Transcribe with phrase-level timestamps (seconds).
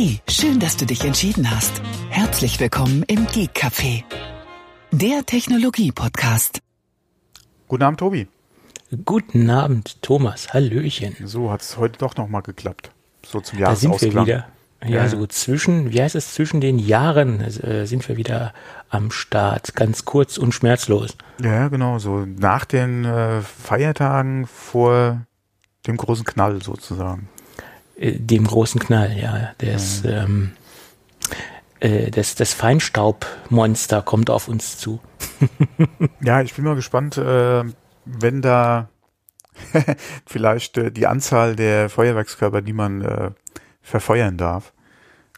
[0.00, 1.82] Hey, schön, dass du dich entschieden hast.
[2.08, 4.04] Herzlich willkommen im Geek Café,
[4.92, 6.60] der Technologie-Podcast.
[7.66, 8.28] Guten Abend, Tobi.
[9.04, 10.54] Guten Abend, Thomas.
[10.54, 11.16] Hallöchen.
[11.24, 12.92] So hat es heute doch nochmal geklappt.
[13.26, 14.26] So zum Da sind Jahresausklang.
[14.28, 14.48] wir wieder.
[14.88, 15.08] Ja, Ja.
[15.08, 18.54] so zwischen, wie heißt es, zwischen den Jahren äh, sind wir wieder
[18.90, 19.74] am Start.
[19.74, 21.16] Ganz kurz und schmerzlos.
[21.42, 21.98] Ja, genau.
[21.98, 25.26] So nach den äh, Feiertagen vor
[25.88, 27.28] dem großen Knall sozusagen.
[27.98, 29.50] Äh, dem großen Knall, ja.
[29.58, 30.52] Das, ähm,
[31.80, 35.00] äh, das, das Feinstaubmonster kommt auf uns zu.
[36.20, 37.64] Ja, ich bin mal gespannt, äh,
[38.04, 38.88] wenn da
[40.26, 43.30] vielleicht äh, die Anzahl der Feuerwerkskörper, die man äh,
[43.82, 44.72] verfeuern darf,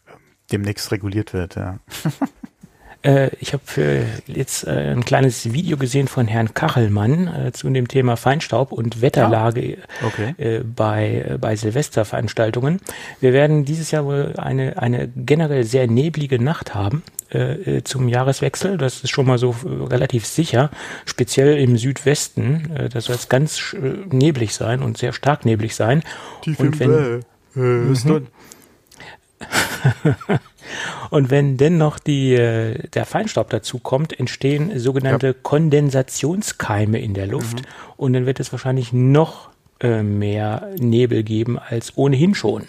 [0.07, 0.11] äh,
[0.51, 1.55] demnächst reguliert wird.
[1.55, 1.79] Ja.
[3.03, 7.67] Äh, ich habe äh, jetzt äh, ein kleines Video gesehen von Herrn Kachelmann äh, zu
[7.69, 10.35] dem Thema Feinstaub und Wetterlage Okay.
[10.37, 12.79] äh, bei, äh, bei Silvesterveranstaltungen.
[13.19, 17.01] Wir werden dieses Jahr wohl eine, eine generell sehr neblige Nacht haben
[17.33, 18.77] äh, äh, zum Jahreswechsel.
[18.77, 20.69] Das ist schon mal so äh, relativ sicher.
[21.05, 22.69] Speziell im Südwesten.
[22.75, 26.03] Äh, das soll es ganz äh, neblig sein und sehr stark neblig sein.
[26.43, 27.23] Tief Und wenn-
[27.55, 28.27] äh, ist dort-
[31.09, 37.61] Und wenn dennoch die, äh, der Feinstaub dazu kommt, entstehen sogenannte Kondensationskeime in der Luft.
[37.97, 39.49] Und dann wird es wahrscheinlich noch
[39.79, 42.63] äh, mehr Nebel geben als ohnehin schon.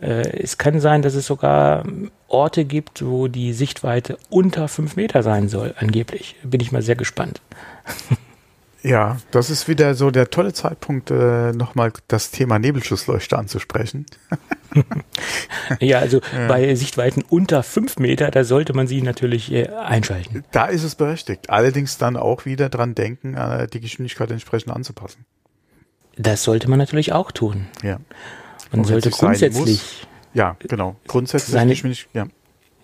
[0.00, 1.84] Äh, es kann sein, dass es sogar
[2.28, 6.36] Orte gibt, wo die Sichtweite unter fünf Meter sein soll, angeblich.
[6.42, 7.40] Bin ich mal sehr gespannt.
[8.82, 14.06] Ja, das ist wieder so der tolle Zeitpunkt, äh, nochmal das Thema Nebelschussleuchte anzusprechen.
[15.80, 20.44] Ja, also bei Sichtweiten unter fünf Meter, da sollte man sie natürlich äh, einschalten.
[20.52, 21.48] Da ist es berechtigt.
[21.48, 25.24] Allerdings dann auch wieder dran denken, äh, die Geschwindigkeit entsprechend anzupassen.
[26.16, 27.66] Das sollte man natürlich auch tun.
[27.82, 27.98] Ja.
[28.70, 30.96] Man sollte grundsätzlich muss- Ja, genau.
[31.06, 32.26] Grundsätzlich Seine- Geschwindigkeit, ja,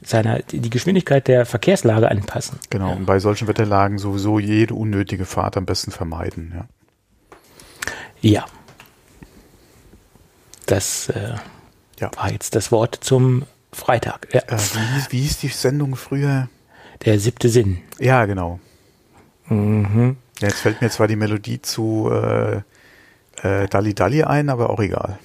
[0.04, 2.58] seiner, die Geschwindigkeit der Verkehrslage anpassen.
[2.70, 2.92] genau.
[2.92, 6.52] Und bei solchen Wetterlagen sowieso jede unnötige Fahrt am besten vermeiden.
[6.54, 6.66] Ja.
[8.20, 8.44] Ja.
[10.66, 11.34] Das äh,
[12.00, 12.10] Ja.
[12.16, 14.28] war jetzt das Wort zum Freitag.
[14.32, 14.40] Ja.
[14.42, 16.48] Äh, wie, hieß- wie hieß die Sendung früher?
[17.04, 17.78] Der siebte Sinn.
[17.98, 18.60] Ja, genau.
[19.48, 20.16] Mhm.
[20.40, 22.62] Ja, jetzt fällt mir zwar die Melodie zu äh,
[23.42, 25.18] äh, Dalli Dalli ein, aber auch egal.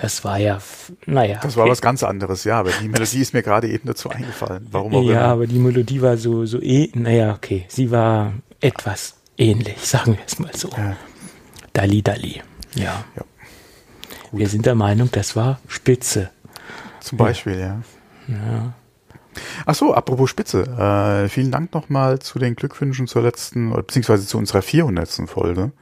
[0.00, 0.58] Das war ja,
[1.06, 1.40] naja.
[1.42, 4.66] Das war was ganz anderes, ja, aber die Melodie ist mir gerade eben dazu eingefallen.
[4.70, 5.20] Warum auch Ja, immer.
[5.32, 7.66] aber die Melodie war so, so eh, naja, okay.
[7.68, 10.68] Sie war etwas ähnlich, sagen wir es mal so.
[10.76, 10.96] Ja.
[11.72, 12.42] Dali Dali.
[12.74, 13.04] Ja.
[13.16, 13.24] Ja.
[14.32, 16.30] Wir sind der Meinung, das war spitze.
[17.00, 17.80] Zum Beispiel, ja.
[18.28, 18.74] Ja.
[19.64, 20.62] Ach so, apropos Spitze.
[20.62, 25.22] Äh, vielen Dank nochmal zu den Glückwünschen zur letzten, oder beziehungsweise zu unserer 400.
[25.26, 25.72] Folge.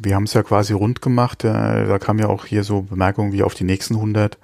[0.00, 1.44] Wir haben es ja quasi rund gemacht.
[1.44, 4.38] Äh, da kam ja auch hier so Bemerkungen wie auf die nächsten 100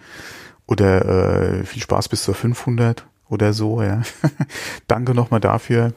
[0.66, 3.82] oder äh, viel Spaß bis zur 500 oder so.
[3.82, 4.03] Ja.
[4.88, 5.93] Danke nochmal dafür.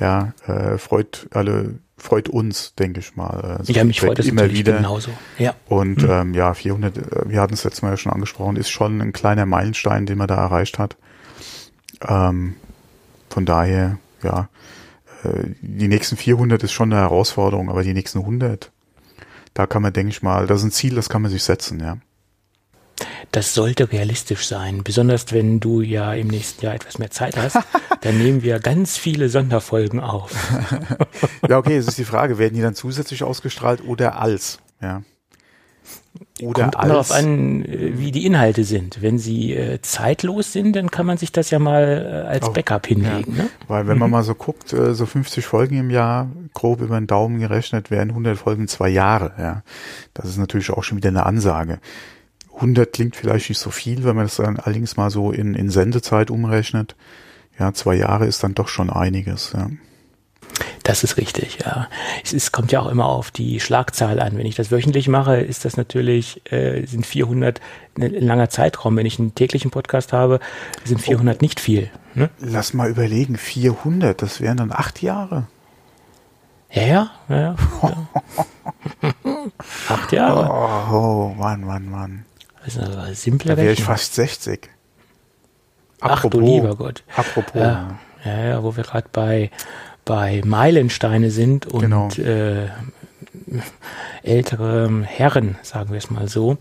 [0.00, 3.58] Ja, äh, freut alle, freut uns, denke ich mal.
[3.60, 4.76] äh, so Ja, mich freut das immer wieder.
[4.76, 5.10] genauso.
[5.38, 5.54] Ja.
[5.68, 9.00] Und ähm, ja, 400, äh, wir hatten es letztes Mal ja schon angesprochen, ist schon
[9.00, 10.96] ein kleiner Meilenstein, den man da erreicht hat.
[12.06, 12.54] Ähm,
[13.28, 14.48] von daher, ja,
[15.24, 18.72] äh, die nächsten 400 ist schon eine Herausforderung, aber die nächsten 100,
[19.54, 21.80] da kann man, denke ich mal, das ist ein Ziel, das kann man sich setzen,
[21.80, 21.98] ja.
[23.32, 27.58] Das sollte realistisch sein, besonders wenn du ja im nächsten Jahr etwas mehr Zeit hast.
[28.00, 30.32] dann nehmen wir ganz viele Sonderfolgen auf.
[31.48, 35.02] Ja, okay, es ist die Frage, werden die dann zusätzlich ausgestrahlt oder als, ja.
[36.42, 39.02] Oder Kommt darauf an, äh, wie die Inhalte sind.
[39.02, 42.52] Wenn sie äh, zeitlos sind, dann kann man sich das ja mal äh, als Oh,
[42.52, 43.36] Backup hinlegen.
[43.36, 43.48] Ne?
[43.68, 47.06] Weil wenn man mal so guckt, äh, so 50 Folgen im Jahr, grob über den
[47.06, 49.32] Daumen gerechnet, wären 100 Folgen zwei Jahre.
[49.38, 49.62] Ja,
[50.14, 51.78] Das ist natürlich auch schon wieder eine Ansage.
[52.54, 55.70] 100 klingt vielleicht nicht so viel, wenn man das dann allerdings mal so in, in
[55.70, 56.96] Sendezeit umrechnet.
[57.58, 59.52] Ja, zwei Jahre ist dann doch schon einiges.
[59.54, 59.70] Ja.
[60.82, 61.88] Das ist richtig, ja.
[62.24, 64.38] Es, es kommt ja auch immer auf die Schlagzahl an.
[64.38, 67.60] Wenn ich das wöchentlich mache, ist das natürlich, äh, sind 400
[67.98, 68.96] ein langer Zeitraum.
[68.96, 70.40] Wenn ich einen täglichen Podcast habe,
[70.84, 71.90] sind 400 nicht viel.
[72.14, 72.30] Ne?
[72.38, 75.46] Lass mal überlegen, 400, das wären dann acht Jahre.
[76.70, 77.56] Ja, ja, ja.
[77.82, 78.08] ja.
[79.88, 80.48] Acht Jahre.
[80.48, 82.24] Oh, oh Mann, Mann, Mann.
[82.64, 84.68] Das ist eine simple Da wäre ich fast 60.
[86.00, 87.02] Ach du lieber Gott.
[87.16, 87.60] Apropos.
[87.60, 89.50] Ja, ja, ja wo wir gerade bei,
[90.10, 92.08] bei Meilensteine sind und Genau.
[92.18, 92.66] äh,
[94.24, 96.58] ältere Herren, sagen wir es mal so,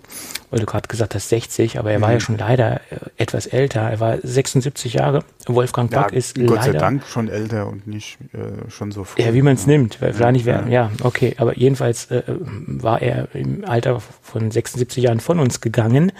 [0.51, 2.13] weil du gerade gesagt hast 60, aber er war Mhm.
[2.13, 2.79] ja schon leider äh,
[3.17, 3.81] etwas älter.
[3.81, 5.23] Er war 76 Jahre.
[5.47, 6.79] Wolfgang Ja, Back ist Gott sei leider.
[6.79, 9.23] Dank schon älter und nicht äh, schon so früh.
[9.23, 9.99] Ja, wie man es nimmt.
[9.99, 11.33] Weil Ja, wär, ja, okay.
[11.39, 16.11] Aber jedenfalls äh, war er im Alter von 76 Jahren von uns gegangen.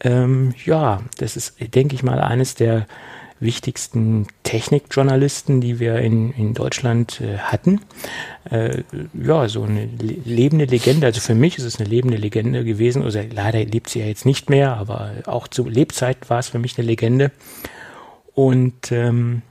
[0.00, 2.86] Ähm, ja, das ist, denke ich mal, eines der
[3.38, 7.80] wichtigsten Technikjournalisten, die wir in, in Deutschland äh, hatten.
[8.50, 8.82] Äh,
[9.14, 11.06] ja, so eine lebende Legende.
[11.06, 13.02] Also für mich ist es eine lebende Legende gewesen.
[13.02, 16.58] Also leider lebt sie ja jetzt nicht mehr, aber auch zu Lebzeit war es für
[16.58, 17.30] mich eine Legende.
[18.34, 19.42] Und ähm,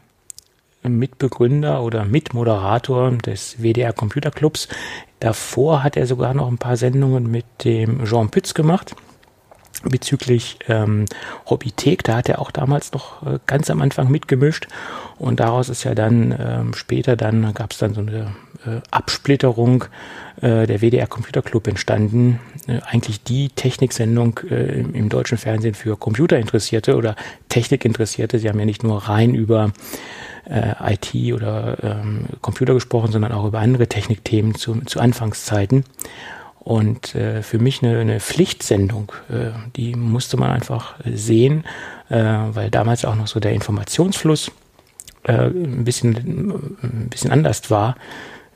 [0.84, 4.68] Mitbegründer oder Mitmoderator des WDR Computer Clubs.
[5.20, 8.96] Davor hat er sogar noch ein paar Sendungen mit dem Jean Pütz gemacht
[9.90, 11.06] bezüglich ähm,
[11.50, 12.04] Hobbythek.
[12.04, 14.68] Da hat er auch damals noch äh, ganz am Anfang mitgemischt
[15.18, 18.36] und daraus ist ja dann ähm, später dann gab es dann so eine
[18.66, 19.86] äh, Absplitterung
[20.42, 22.40] äh, der WDR Computer Club entstanden.
[22.68, 27.16] Äh, eigentlich die Techniksendung äh, im, im, deutschen Fernsehen für Computerinteressierte oder
[27.50, 28.40] Technikinteressierte.
[28.40, 29.72] Sie haben ja nicht nur rein über
[30.50, 35.86] äh, IT oder ähm, Computer gesprochen, sondern auch über andere Technikthemen zu, zu Anfangszeiten.
[36.66, 41.64] Und äh, für mich eine, eine Pflichtsendung, äh, die musste man einfach sehen,
[42.10, 44.52] äh, weil damals auch noch so der Informationsfluss
[45.24, 46.16] äh, ein, bisschen,
[46.82, 47.96] ein bisschen anders war.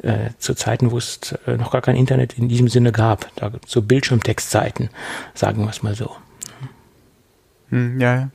[0.02, 3.30] Äh, zu Zeiten, wo es äh, noch gar kein Internet in diesem Sinne gab.
[3.36, 4.90] Da so Bildschirmtextzeiten,
[5.36, 6.16] sagen wir es mal so.
[7.70, 8.30] Hm, ja, ja.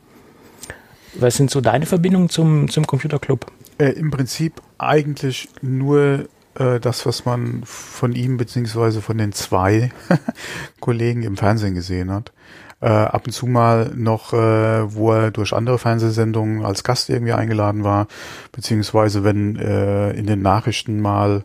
[1.15, 3.50] Was sind so deine Verbindungen zum, zum Computerclub?
[3.79, 6.29] Äh, Im Prinzip eigentlich nur
[6.59, 9.91] äh, das, was man von ihm beziehungsweise von den zwei
[10.81, 12.33] Kollegen im Fernsehen gesehen hat.
[12.81, 17.33] Äh, ab und zu mal noch, äh, wo er durch andere Fernsehsendungen als Gast irgendwie
[17.33, 18.09] eingeladen war,
[18.53, 21.45] beziehungsweise wenn äh, in den Nachrichten mal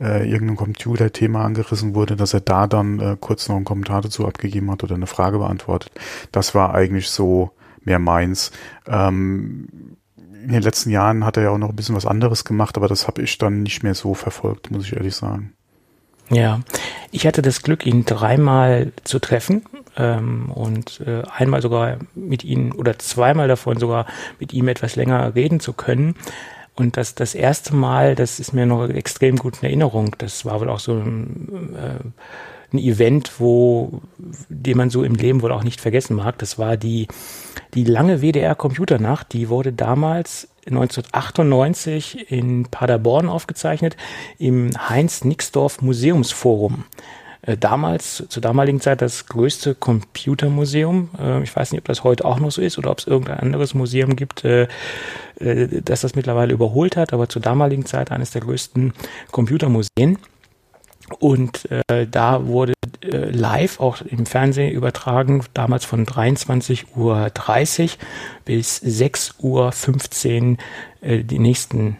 [0.00, 4.26] äh, irgendein Computerthema angerissen wurde, dass er da dann äh, kurz noch einen Kommentar dazu
[4.26, 5.92] abgegeben hat oder eine Frage beantwortet.
[6.32, 7.50] Das war eigentlich so
[7.84, 8.50] mehr meins.
[8.86, 9.96] Ähm,
[10.42, 12.88] in den letzten Jahren hat er ja auch noch ein bisschen was anderes gemacht, aber
[12.88, 15.54] das habe ich dann nicht mehr so verfolgt, muss ich ehrlich sagen.
[16.30, 16.60] Ja,
[17.10, 19.64] ich hatte das Glück, ihn dreimal zu treffen
[19.96, 24.06] ähm, und äh, einmal sogar mit ihm oder zweimal davon sogar
[24.38, 26.14] mit ihm etwas länger reden zu können.
[26.76, 30.14] Und das, das erste Mal, das ist mir noch extrem gut in Erinnerung.
[30.18, 34.00] Das war wohl auch so ein, äh, ein Event, wo,
[34.48, 36.38] den man so im Leben wohl auch nicht vergessen mag.
[36.38, 37.08] Das war die
[37.74, 43.96] die lange WDR-Computernacht, die wurde damals 1998 in Paderborn aufgezeichnet
[44.38, 46.84] im Heinz-Nixdorf Museumsforum.
[47.42, 51.10] Äh, damals, zur damaligen Zeit das größte Computermuseum.
[51.18, 53.40] Äh, ich weiß nicht, ob das heute auch noch so ist oder ob es irgendein
[53.40, 54.66] anderes Museum gibt, äh,
[55.38, 58.92] das das mittlerweile überholt hat, aber zur damaligen Zeit eines der größten
[59.30, 60.18] Computermuseen.
[61.18, 62.72] Und äh, da wurde
[63.02, 67.30] äh, live auch im Fernsehen übertragen, damals von 23.30 Uhr
[68.44, 70.56] bis 6.15 Uhr
[71.00, 71.96] äh, die nächsten,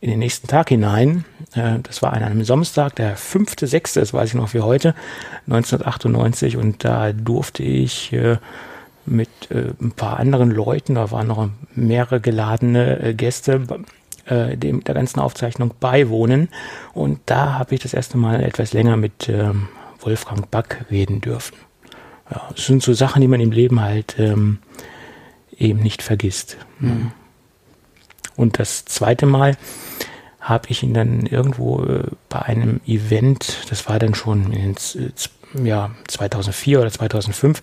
[0.00, 1.24] in den nächsten Tag hinein.
[1.54, 4.94] Äh, das war an einem Samstag, der 5.6., das weiß ich noch wie heute,
[5.46, 6.56] 1998.
[6.56, 8.36] Und da durfte ich äh,
[9.06, 13.62] mit äh, ein paar anderen Leuten, da waren noch mehrere geladene äh, Gäste,
[14.26, 16.48] äh, dem, der ganzen Aufzeichnung beiwohnen.
[16.92, 19.68] Und da habe ich das erste Mal etwas länger mit ähm,
[20.00, 21.56] Wolfgang Back reden dürfen.
[22.30, 24.58] Ja, das sind so Sachen, die man im Leben halt ähm,
[25.56, 26.56] eben nicht vergisst.
[26.78, 27.12] Mhm.
[28.36, 29.56] Und das zweite Mal
[30.40, 35.66] habe ich ihn dann irgendwo äh, bei einem Event, das war dann schon in, äh,
[35.66, 37.62] ja, 2004 oder 2005,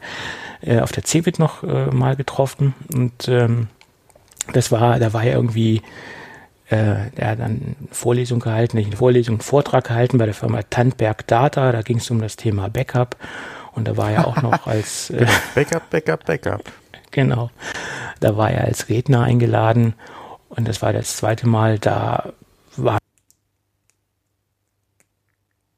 [0.61, 2.73] äh, auf der CeBIT noch äh, mal getroffen.
[2.94, 3.68] Und ähm,
[4.53, 5.81] das war, da war er irgendwie
[6.71, 10.33] äh, er hat dann eine Vorlesung gehalten, nicht eine Vorlesung, einen Vortrag gehalten bei der
[10.33, 11.71] Firma Tandberg Data.
[11.73, 13.18] Da ging es um das Thema Backup.
[13.73, 16.63] Und da war er auch noch als äh, Backup, Backup, Backup.
[17.11, 17.51] Genau.
[18.21, 19.95] Da war er als Redner eingeladen.
[20.47, 22.31] Und das war das zweite Mal, da
[22.78, 22.99] war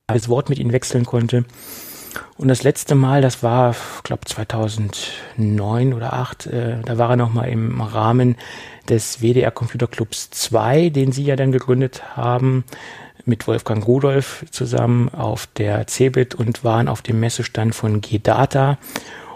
[0.08, 1.46] das Wort mit ihm wechseln konnte.
[2.38, 7.16] Und das letzte Mal, das war, ich glaube 2009 oder 2008, äh, da war er
[7.16, 8.36] nochmal im Rahmen
[8.90, 12.64] des WDR Computer Clubs 2, den Sie ja dann gegründet haben,
[13.26, 18.78] mit Wolfgang Rudolf zusammen auf der CeBIT und waren auf dem Messestand von G-Data.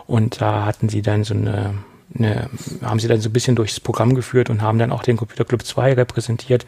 [0.05, 1.75] Und da hatten Sie dann so eine,
[2.13, 2.49] eine,
[2.81, 5.45] haben Sie dann so ein bisschen durchs Programm geführt und haben dann auch den Computer
[5.45, 6.65] Club 2 repräsentiert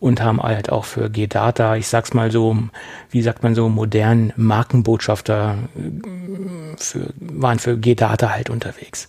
[0.00, 2.56] und haben halt auch für G-Data, ich sag's mal so,
[3.10, 5.56] wie sagt man so, modernen Markenbotschafter
[6.76, 9.08] für, waren für G-Data halt unterwegs.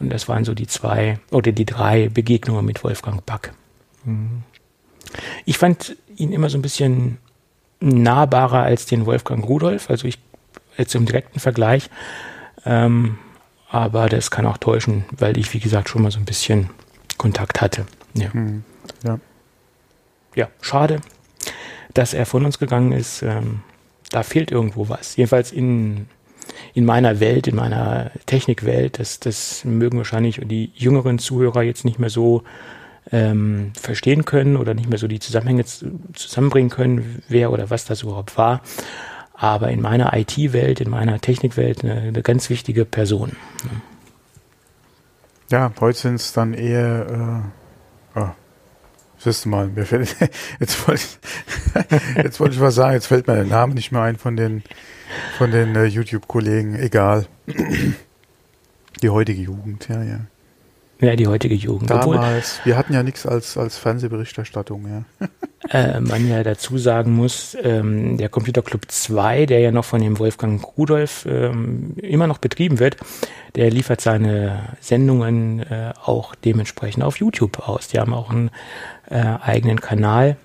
[0.00, 3.52] Und das waren so die zwei oder die drei Begegnungen mit Wolfgang Back.
[4.04, 4.42] Mhm.
[5.44, 7.18] Ich fand ihn immer so ein bisschen
[7.80, 10.18] nahbarer als den Wolfgang Rudolf, also ich
[10.76, 11.90] jetzt im direkten Vergleich.
[12.64, 13.18] Ähm,
[13.68, 16.70] aber das kann auch täuschen, weil ich, wie gesagt, schon mal so ein bisschen
[17.18, 17.86] Kontakt hatte.
[18.14, 18.64] Ja, mhm.
[19.04, 19.18] ja.
[20.34, 21.00] ja schade,
[21.94, 23.22] dass er von uns gegangen ist.
[23.22, 23.60] Ähm,
[24.10, 25.16] da fehlt irgendwo was.
[25.16, 26.06] Jedenfalls in
[26.74, 31.98] in meiner Welt, in meiner Technikwelt, das, das mögen wahrscheinlich die jüngeren Zuhörer jetzt nicht
[31.98, 32.42] mehr so
[33.10, 38.02] ähm, verstehen können oder nicht mehr so die Zusammenhänge zusammenbringen können, wer oder was das
[38.02, 38.62] überhaupt war.
[39.34, 43.32] Aber in meiner IT-Welt, in meiner Technikwelt eine, eine, ganz wichtige Person.
[45.50, 47.44] Ja, heute sind es dann eher,
[48.16, 48.30] äh, oh,
[49.20, 50.14] Siehst du mal, mir fällt,
[50.60, 54.16] jetzt wollte ich, jetzt ich was sagen, jetzt fällt mir der Name nicht mehr ein
[54.16, 54.62] von den,
[55.36, 57.26] von den äh, YouTube-Kollegen, egal.
[59.02, 60.20] Die heutige Jugend, ja, ja.
[61.00, 61.90] Ja, die heutige Jugend.
[61.90, 62.06] Damals,
[62.58, 65.28] Obwohl, wir hatten ja nichts als, als Fernsehberichterstattung, ja.
[65.70, 70.00] äh, man ja dazu sagen muss, ähm, der Computer Club 2, der ja noch von
[70.00, 72.96] dem Wolfgang Rudolf ähm, immer noch betrieben wird,
[73.54, 77.86] der liefert seine Sendungen äh, auch dementsprechend auf YouTube aus.
[77.86, 78.50] Die haben auch einen
[79.08, 80.36] äh, eigenen Kanal,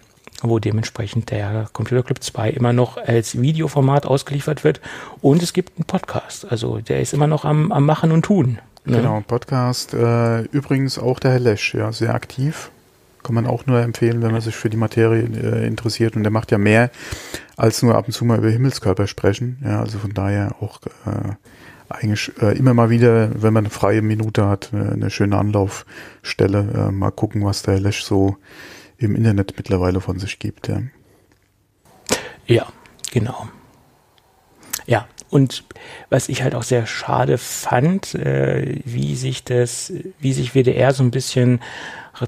[0.49, 4.81] wo dementsprechend der Computer Club 2 immer noch als Videoformat ausgeliefert wird.
[5.21, 6.49] Und es gibt einen Podcast.
[6.49, 8.59] Also der ist immer noch am, am Machen und Tun.
[8.85, 8.97] Ne?
[8.97, 9.93] Genau, Podcast.
[9.93, 12.71] Äh, übrigens auch der Herr Lesch, ja, sehr aktiv.
[13.23, 16.15] Kann man auch nur empfehlen, wenn man sich für die Materie äh, interessiert.
[16.17, 16.91] Und der macht ja mehr
[17.55, 19.59] als nur ab und zu mal über Himmelskörper sprechen.
[19.63, 21.33] Ja, also von daher auch äh,
[21.87, 26.89] eigentlich äh, immer mal wieder, wenn man eine freie Minute hat, äh, eine schöne Anlaufstelle.
[26.89, 28.37] Äh, mal gucken, was der Herr Lesch so
[29.03, 30.67] im Internet mittlerweile von sich gibt.
[30.67, 30.81] Ja,
[32.47, 32.67] ja
[33.11, 33.47] genau.
[34.85, 35.63] Ja, und
[36.09, 41.03] was ich halt auch sehr schade fand, äh, wie sich das, wie sich WDR so
[41.03, 41.61] ein bisschen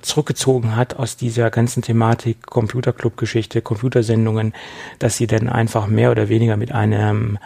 [0.02, 4.54] zurückgezogen hat aus dieser ganzen Thematik Computerclub-Geschichte, Computersendungen,
[4.98, 7.38] dass sie dann einfach mehr oder weniger mit einem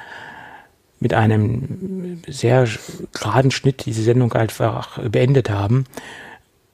[1.02, 2.68] mit einem sehr
[3.14, 5.86] geraden Schnitt diese Sendung einfach beendet haben.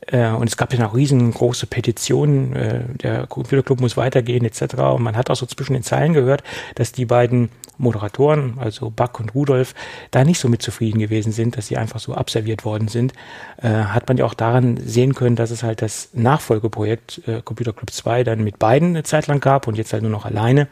[0.08, 4.76] Äh, und es gab ja noch riesengroße Petitionen, äh, der Computerclub muss weitergehen etc.
[4.76, 6.44] Und man hat auch so zwischen den Zeilen gehört,
[6.76, 9.74] dass die beiden Moderatoren, also Buck und Rudolf,
[10.12, 13.14] da nicht so mit zufrieden gewesen sind, dass sie einfach so abserviert worden sind.
[13.58, 17.74] Äh, hat man ja auch daran sehen können, dass es halt das Nachfolgeprojekt äh, Computer
[17.74, 20.68] Club 2 dann mit beiden eine Zeit lang gab und jetzt halt nur noch alleine.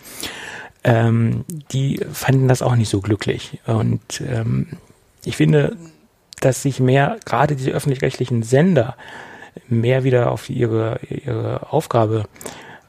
[0.83, 3.59] Ähm, die fanden das auch nicht so glücklich.
[3.65, 4.67] Und ähm,
[5.25, 5.77] ich finde,
[6.45, 8.95] dass sich mehr, gerade diese öffentlich-rechtlichen Sender,
[9.67, 12.25] mehr wieder auf ihre, ihre Aufgabe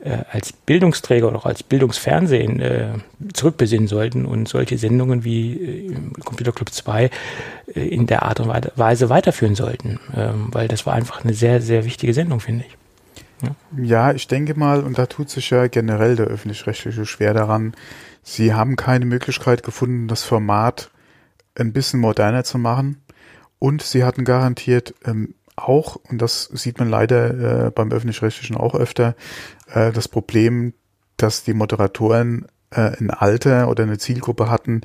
[0.01, 2.89] äh, als Bildungsträger oder auch als Bildungsfernsehen äh,
[3.33, 5.95] zurückbesinnen sollten und solche Sendungen wie äh,
[6.25, 7.05] Computer Club 2
[7.75, 11.61] äh, in der Art und Weise weiterführen sollten, ähm, weil das war einfach eine sehr,
[11.61, 12.77] sehr wichtige Sendung, finde ich.
[13.43, 13.57] Ja.
[13.83, 17.75] ja, ich denke mal, und da tut sich ja generell der öffentlich-rechtliche schwer daran,
[18.23, 20.91] sie haben keine Möglichkeit gefunden, das Format
[21.57, 23.04] ein bisschen moderner zu machen
[23.65, 28.75] und sie hatten garantiert ähm, auch, und das sieht man leider äh, beim öffentlich-rechtlichen auch
[28.75, 29.17] öfter,
[29.73, 30.75] äh, das Problem,
[31.17, 34.83] dass die Moderatoren äh, ein Alter oder eine Zielgruppe hatten,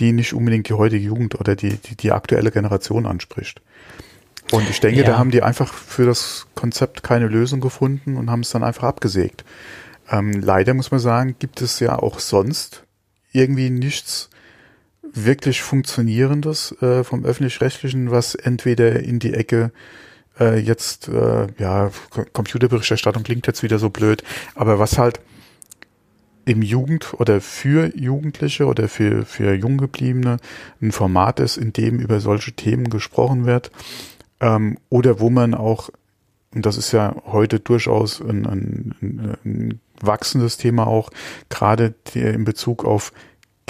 [0.00, 3.60] die nicht unbedingt die heutige Jugend oder die, die, die aktuelle Generation anspricht.
[4.50, 5.06] Und ich denke, ja.
[5.06, 8.84] da haben die einfach für das Konzept keine Lösung gefunden und haben es dann einfach
[8.84, 9.44] abgesägt.
[10.10, 12.84] Ähm, leider muss man sagen, gibt es ja auch sonst
[13.30, 14.30] irgendwie nichts,
[15.14, 19.72] wirklich Funktionierendes äh, vom öffentlich-rechtlichen, was entweder in die Ecke
[20.38, 21.90] äh, jetzt, äh, ja,
[22.32, 24.22] Computerberichterstattung klingt jetzt wieder so blöd,
[24.54, 25.20] aber was halt
[26.44, 30.38] im Jugend oder für Jugendliche oder für, für Junggebliebene
[30.80, 33.70] ein Format ist, in dem über solche Themen gesprochen wird,
[34.40, 35.90] ähm, oder wo man auch,
[36.54, 41.10] und das ist ja heute durchaus ein, ein, ein wachsendes Thema auch,
[41.48, 43.12] gerade in Bezug auf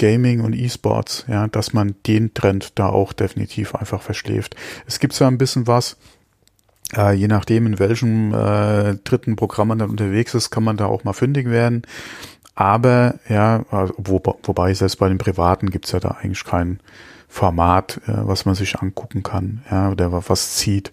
[0.03, 4.53] Gaming und E-Sports, ja, dass man den Trend da auch definitiv einfach verschläft.
[4.85, 5.95] Es gibt zwar ein bisschen was,
[6.93, 10.87] äh, je nachdem, in welchem äh, dritten Programm man dann unterwegs ist, kann man da
[10.87, 11.83] auch mal fündig werden.
[12.53, 16.81] Aber ja, also, wo, wobei selbst bei den Privaten gibt's ja da eigentlich kein
[17.29, 20.91] Format, äh, was man sich angucken kann, ja, oder was zieht.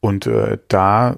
[0.00, 1.16] Und äh, da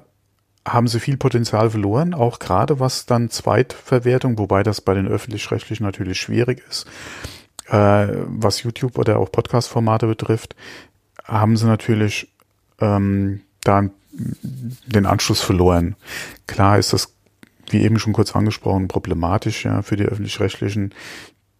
[0.65, 5.85] haben sie viel Potenzial verloren, auch gerade was dann Zweitverwertung, wobei das bei den öffentlich-rechtlichen
[5.85, 6.87] natürlich schwierig ist,
[7.69, 10.55] äh, was YouTube oder auch Podcast-Formate betrifft,
[11.23, 12.33] haben sie natürlich
[12.79, 15.95] ähm, da den Anschluss verloren.
[16.47, 17.13] Klar ist das,
[17.69, 20.93] wie eben schon kurz angesprochen, problematisch ja für die öffentlich-rechtlichen,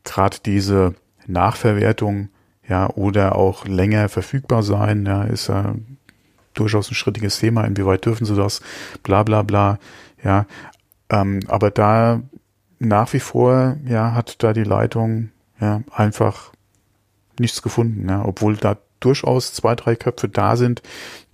[0.04, 0.96] gerade diese
[1.28, 2.30] Nachverwertung
[2.68, 5.76] ja oder auch länger verfügbar sein, ja, ist ja
[6.56, 8.62] durchaus ein schrittiges Thema, inwieweit dürfen sie das,
[9.04, 9.80] bla bla bla,
[10.24, 10.46] ja.
[11.10, 12.22] Ähm, aber da
[12.80, 16.52] nach wie vor, ja, hat da die Leitung ja einfach
[17.40, 20.82] nichts gefunden, ja, obwohl da durchaus zwei, drei Köpfe da sind,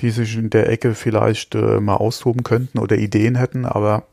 [0.01, 4.03] die sich in der Ecke vielleicht äh, mal austoben könnten oder Ideen hätten, aber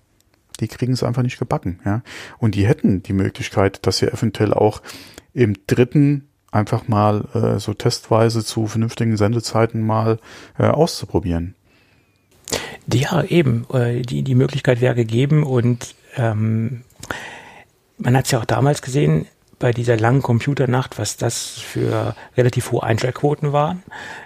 [0.60, 2.02] die kriegen es einfach nicht gebacken, ja.
[2.38, 4.82] Und die hätten die Möglichkeit, dass sie eventuell auch
[5.32, 10.18] im dritten einfach mal äh, so testweise zu vernünftigen Sendezeiten mal
[10.58, 11.54] äh, auszuprobieren.
[12.92, 13.66] Ja, eben.
[13.72, 16.82] Äh, die, die Möglichkeit wäre gegeben und ähm,
[17.98, 19.26] man hat es ja auch damals gesehen,
[19.58, 23.82] bei dieser langen Computernacht, was das für relativ hohe Einschaltquoten waren.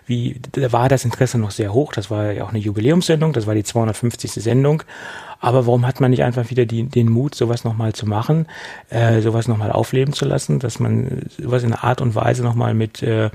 [0.07, 1.93] Wie, da war das Interesse noch sehr hoch.
[1.93, 3.33] Das war ja auch eine Jubiläumssendung.
[3.33, 4.33] Das war die 250.
[4.33, 4.83] Sendung.
[5.42, 8.46] Aber warum hat man nicht einfach wieder die, den Mut, sowas nochmal zu machen,
[8.90, 12.75] äh, sowas nochmal aufleben zu lassen, dass man sowas in einer Art und Weise nochmal
[12.75, 13.28] mit, äh,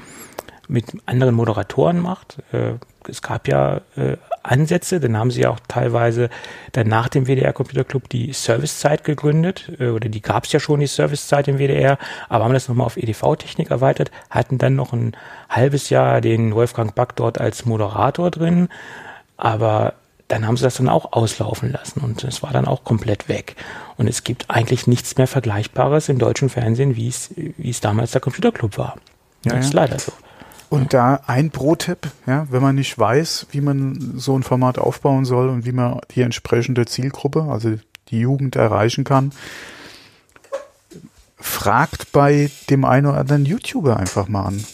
[0.69, 2.37] mit anderen Moderatoren macht?
[2.53, 2.75] Äh,
[3.09, 6.29] es gab ja äh, Ansätze, dann haben sie ja auch teilweise
[6.71, 10.61] dann nach dem WDR Computer Club die Servicezeit gegründet, äh, oder die gab es ja
[10.61, 11.97] schon, die Servicezeit im WDR,
[12.29, 15.11] aber haben das nochmal auf EDV-Technik erweitert, hatten dann noch ein
[15.49, 18.69] halbes Jahr den Wolfgang Back dort als Moderator drin,
[19.35, 19.93] aber
[20.27, 23.55] dann haben sie das dann auch auslaufen lassen und es war dann auch komplett weg.
[23.96, 28.12] Und es gibt eigentlich nichts mehr Vergleichbares im deutschen Fernsehen, wie es, wie es damals
[28.12, 28.96] der Computerclub war.
[29.46, 29.81] Ja, das ist ja.
[29.81, 30.12] leider so.
[30.69, 35.24] Und da ein Pro-Tipp, ja, wenn man nicht weiß, wie man so ein Format aufbauen
[35.24, 37.75] soll und wie man die entsprechende Zielgruppe, also
[38.10, 39.31] die Jugend erreichen kann,
[41.38, 44.65] fragt bei dem einen oder anderen YouTuber einfach mal an.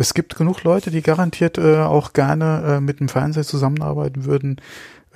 [0.00, 4.56] Es gibt genug Leute, die garantiert äh, auch gerne äh, mit dem Fernseher zusammenarbeiten würden,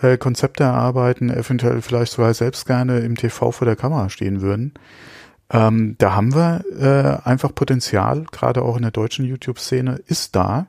[0.02, 4.74] äh, Konzepte erarbeiten, eventuell vielleicht sogar selbst gerne im TV vor der Kamera stehen würden.
[5.50, 10.66] Ähm, da haben wir äh, einfach Potenzial, gerade auch in der deutschen YouTube-Szene, ist da.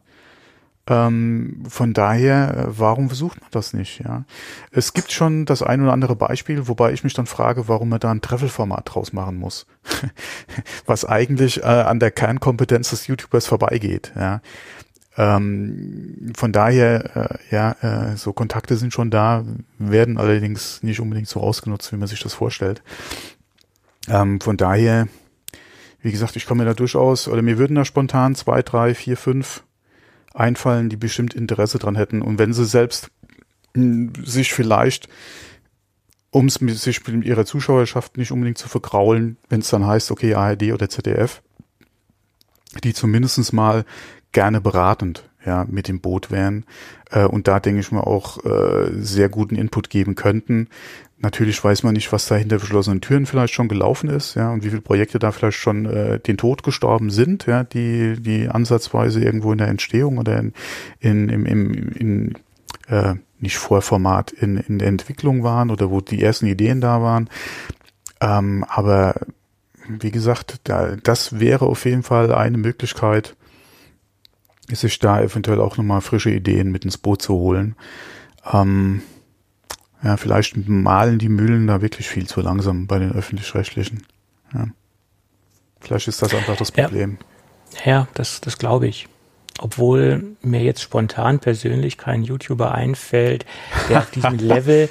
[0.88, 4.04] Ähm, von daher, äh, warum versucht man das nicht?
[4.04, 4.26] Ja,
[4.72, 8.00] es gibt schon das ein oder andere Beispiel, wobei ich mich dann frage, warum man
[8.00, 9.66] da ein Treffelformat draus machen muss,
[10.86, 14.14] was eigentlich äh, an der Kernkompetenz des YouTubers vorbeigeht.
[14.16, 14.42] Ja,
[15.18, 19.44] ähm, von daher, äh, ja, äh, so Kontakte sind schon da,
[19.80, 22.84] werden allerdings nicht unbedingt so ausgenutzt, wie man sich das vorstellt.
[24.08, 25.08] Ähm, von daher,
[26.02, 29.64] wie gesagt, ich komme da durchaus, oder mir würden da spontan zwei, drei, vier, fünf
[30.36, 32.22] einfallen, die bestimmt Interesse dran hätten.
[32.22, 33.10] Und wenn sie selbst
[33.74, 35.10] hm, sich vielleicht,
[36.32, 40.36] um es sich mit ihrer Zuschauerschaft nicht unbedingt zu vergraulen, wenn es dann heißt, okay,
[40.36, 41.42] ARD oder ZDF,
[42.84, 43.86] die zumindestens mal
[44.34, 46.66] gerne beratend ja, mit dem Boot wären
[47.12, 50.68] äh, und da denke ich mal auch äh, sehr guten Input geben könnten.
[51.26, 54.64] Natürlich weiß man nicht, was da hinter verschlossenen Türen vielleicht schon gelaufen ist, ja, und
[54.64, 59.24] wie viele Projekte da vielleicht schon äh, den Tod gestorben sind, ja, die, die ansatzweise
[59.24, 60.54] irgendwo in der Entstehung oder in,
[61.00, 62.36] in, im, im, in,
[62.90, 67.28] äh, nicht Vorformat in, in der Entwicklung waren oder wo die ersten Ideen da waren.
[68.22, 69.16] Ähm, aber
[69.88, 73.36] wie gesagt, da, das wäre auf jeden Fall eine Möglichkeit,
[74.70, 77.76] sich da eventuell auch nochmal frische Ideen mit ins Boot zu holen.
[78.54, 79.02] Ähm,
[80.06, 84.04] ja, vielleicht malen die Mühlen da wirklich viel zu langsam bei den öffentlich-rechtlichen.
[84.54, 84.68] Ja.
[85.80, 87.18] Vielleicht ist das einfach das Problem.
[87.84, 89.08] Ja, ja das, das glaube ich.
[89.60, 93.46] Obwohl mir jetzt spontan persönlich kein YouTuber einfällt,
[93.90, 94.90] der auf diesem Level,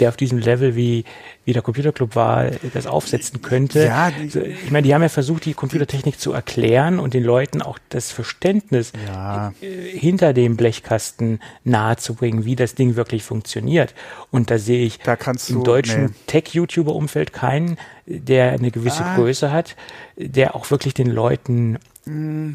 [0.00, 1.04] der auf diesem Level wie,
[1.44, 3.84] wie der Computerclub war, das aufsetzen könnte.
[3.84, 7.60] Ja, die, ich meine, die haben ja versucht, die Computertechnik zu erklären und den Leuten
[7.60, 9.52] auch das Verständnis ja.
[9.60, 13.94] Äh, hinter dem Blechkasten nahezubringen, wie das Ding wirklich funktioniert.
[14.30, 15.18] Und da sehe ich da
[15.48, 16.10] im deutschen nee.
[16.28, 19.16] Tech-YouTuber-Umfeld keinen, der eine gewisse ah.
[19.16, 19.76] Größe hat,
[20.16, 21.78] der auch wirklich den Leuten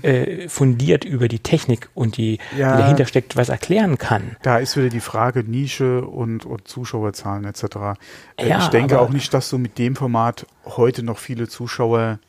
[0.01, 4.35] äh, fundiert über die Technik und die, ja, die dahinter steckt, was erklären kann.
[4.41, 7.63] Da ist wieder die Frage Nische und, und Zuschauerzahlen etc.
[8.37, 12.19] Äh, ja, ich denke auch nicht, dass du mit dem Format heute noch viele Zuschauer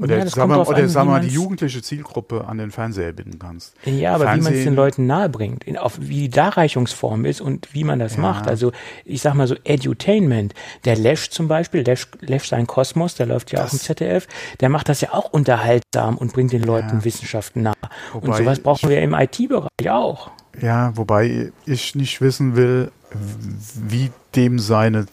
[0.00, 3.74] oder, ja, sagen wir, oder an, mal die jugendliche Zielgruppe an den Fernseher binden kannst.
[3.84, 7.40] Ja, aber Fernsehen, wie man es den Leuten nahebringt, in, auf wie die Darreichungsform ist
[7.40, 8.22] und wie man das ja.
[8.22, 8.48] macht.
[8.48, 8.72] Also
[9.04, 10.54] ich sag mal so Edutainment.
[10.84, 14.26] Der Lesch zum Beispiel, Lesch, Lesch sein Kosmos, der läuft ja das, auch im ZDF,
[14.60, 17.04] der macht das ja auch unterhaltsam und bringt den Leuten ja.
[17.04, 17.74] Wissenschaften nah.
[18.12, 20.30] Wobei und sowas brauchen wir im IT-Bereich auch.
[20.60, 25.06] Ja, wobei ich nicht wissen will, wie dem seine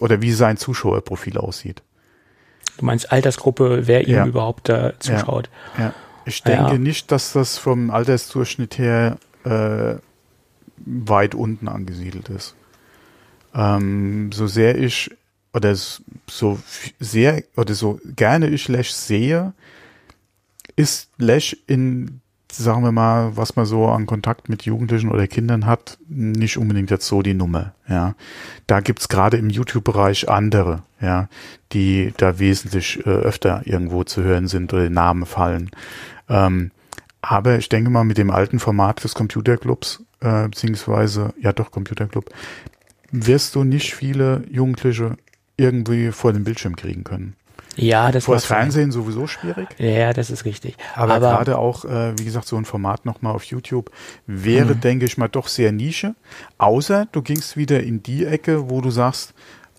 [0.00, 1.82] oder wie sein Zuschauerprofil aussieht.
[2.78, 4.26] Du meinst Altersgruppe, wer ihm ja.
[4.26, 5.48] überhaupt da zuschaut.
[5.78, 5.84] Ja.
[5.84, 5.94] ja.
[6.26, 9.96] Ich denke nicht, dass das vom Altersdurchschnitt her äh,
[10.78, 12.54] weit unten angesiedelt ist.
[13.54, 15.10] Ähm, so sehr ich
[15.52, 15.76] oder
[16.26, 16.58] so
[16.98, 19.52] sehr oder so gerne ich Lash sehe,
[20.76, 25.66] ist Lash in sagen wir mal, was man so an Kontakt mit Jugendlichen oder Kindern
[25.66, 28.14] hat, nicht unbedingt jetzt so die Nummer, ja.
[28.66, 31.28] Da gibt's gerade im YouTube-Bereich andere, ja,
[31.72, 35.70] die da wesentlich äh, öfter irgendwo zu hören sind oder Namen fallen.
[36.28, 36.70] Ähm,
[37.20, 42.30] aber ich denke mal, mit dem alten Format des Computerclubs, äh, beziehungsweise, ja doch, Computerclub,
[43.10, 45.16] wirst du nicht viele Jugendliche
[45.56, 47.36] irgendwie vor den Bildschirm kriegen können.
[47.76, 49.02] Ja, das Vor das Fernsehen sein.
[49.02, 49.68] sowieso schwierig.
[49.78, 50.76] Ja, das ist richtig.
[50.94, 53.90] Aber, Aber gerade auch, äh, wie gesagt, so ein Format nochmal auf YouTube
[54.26, 54.80] wäre, mhm.
[54.80, 56.14] denke ich mal, doch sehr Nische.
[56.58, 59.34] Außer du gingst wieder in die Ecke, wo du sagst,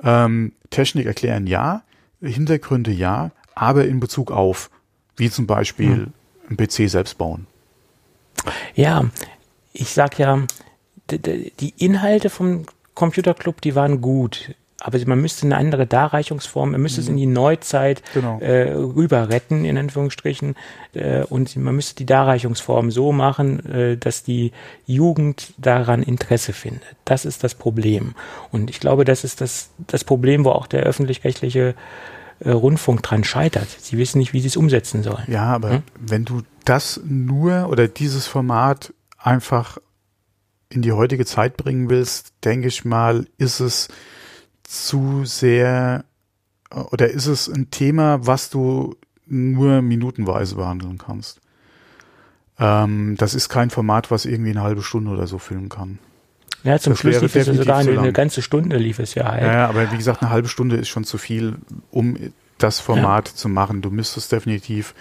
[0.05, 1.83] ähm, Technik erklären ja,
[2.21, 4.69] Hintergründe ja, aber in Bezug auf,
[5.17, 6.13] wie zum Beispiel mhm.
[6.49, 7.47] ein PC selbst bauen.
[8.75, 9.05] Ja,
[9.73, 10.43] ich sag ja,
[11.09, 17.01] die Inhalte vom Computerclub, die waren gut aber man müsste eine andere Darreichungsform, man müsste
[17.01, 17.03] mhm.
[17.05, 18.39] es in die Neuzeit genau.
[18.39, 20.55] äh, rüber retten, in Anführungsstrichen,
[20.93, 24.51] äh, und man müsste die Darreichungsform so machen, äh, dass die
[24.85, 26.83] Jugend daran Interesse findet.
[27.05, 28.15] Das ist das Problem.
[28.51, 31.73] Und ich glaube, das ist das, das Problem, wo auch der öffentlich-rechtliche
[32.39, 33.69] äh, Rundfunk dran scheitert.
[33.69, 35.23] Sie wissen nicht, wie sie es umsetzen sollen.
[35.27, 35.83] Ja, aber hm?
[35.99, 39.77] wenn du das nur oder dieses Format einfach
[40.69, 43.87] in die heutige Zeit bringen willst, denke ich mal, ist es
[44.65, 46.05] zu sehr
[46.91, 48.95] oder ist es ein Thema, was du
[49.27, 51.39] nur minutenweise behandeln kannst?
[52.59, 55.99] Ähm, das ist kein Format, was irgendwie eine halbe Stunde oder so filmen kann.
[56.63, 59.31] Ja, zum das Schluss lief es sogar eine, eine, ganze Stunde lief es ja.
[59.31, 59.43] Halt.
[59.43, 61.55] Ja, aber wie gesagt, eine halbe Stunde ist schon zu viel,
[61.91, 62.17] um
[62.57, 63.35] das Format ja.
[63.35, 63.81] zu machen.
[63.81, 64.95] Du müsstest definitiv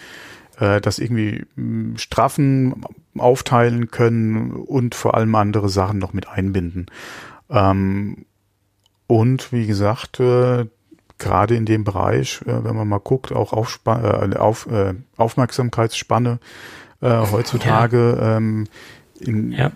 [0.58, 2.84] äh, das irgendwie hm, straffen,
[3.16, 6.86] aufteilen können und vor allem andere Sachen noch mit einbinden.
[7.48, 8.26] Ähm,
[9.06, 10.66] und wie gesagt, äh,
[11.18, 16.38] gerade in dem Bereich, äh, wenn man mal guckt, auch Aufspa äh, auf, äh, Aufmerksamkeitsspanne
[17.00, 18.36] äh, heutzutage, ja.
[18.36, 18.66] Ähm,
[19.20, 19.70] in, ja.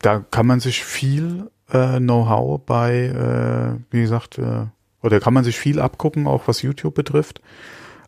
[0.00, 4.66] da kann man sich viel äh, Know-how bei, äh, wie gesagt, äh,
[5.02, 7.40] oder kann man sich viel abgucken, auch was YouTube betrifft.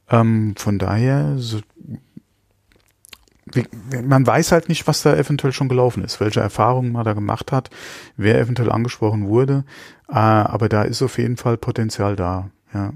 [0.09, 1.61] Ähm, von daher so,
[4.05, 7.53] man weiß halt nicht, was da eventuell schon gelaufen ist, welche Erfahrungen man da gemacht
[7.53, 7.71] hat,
[8.17, 9.65] wer eventuell angesprochen wurde.
[10.09, 12.93] Äh, aber da ist auf jeden Fall Potenzial da, ja.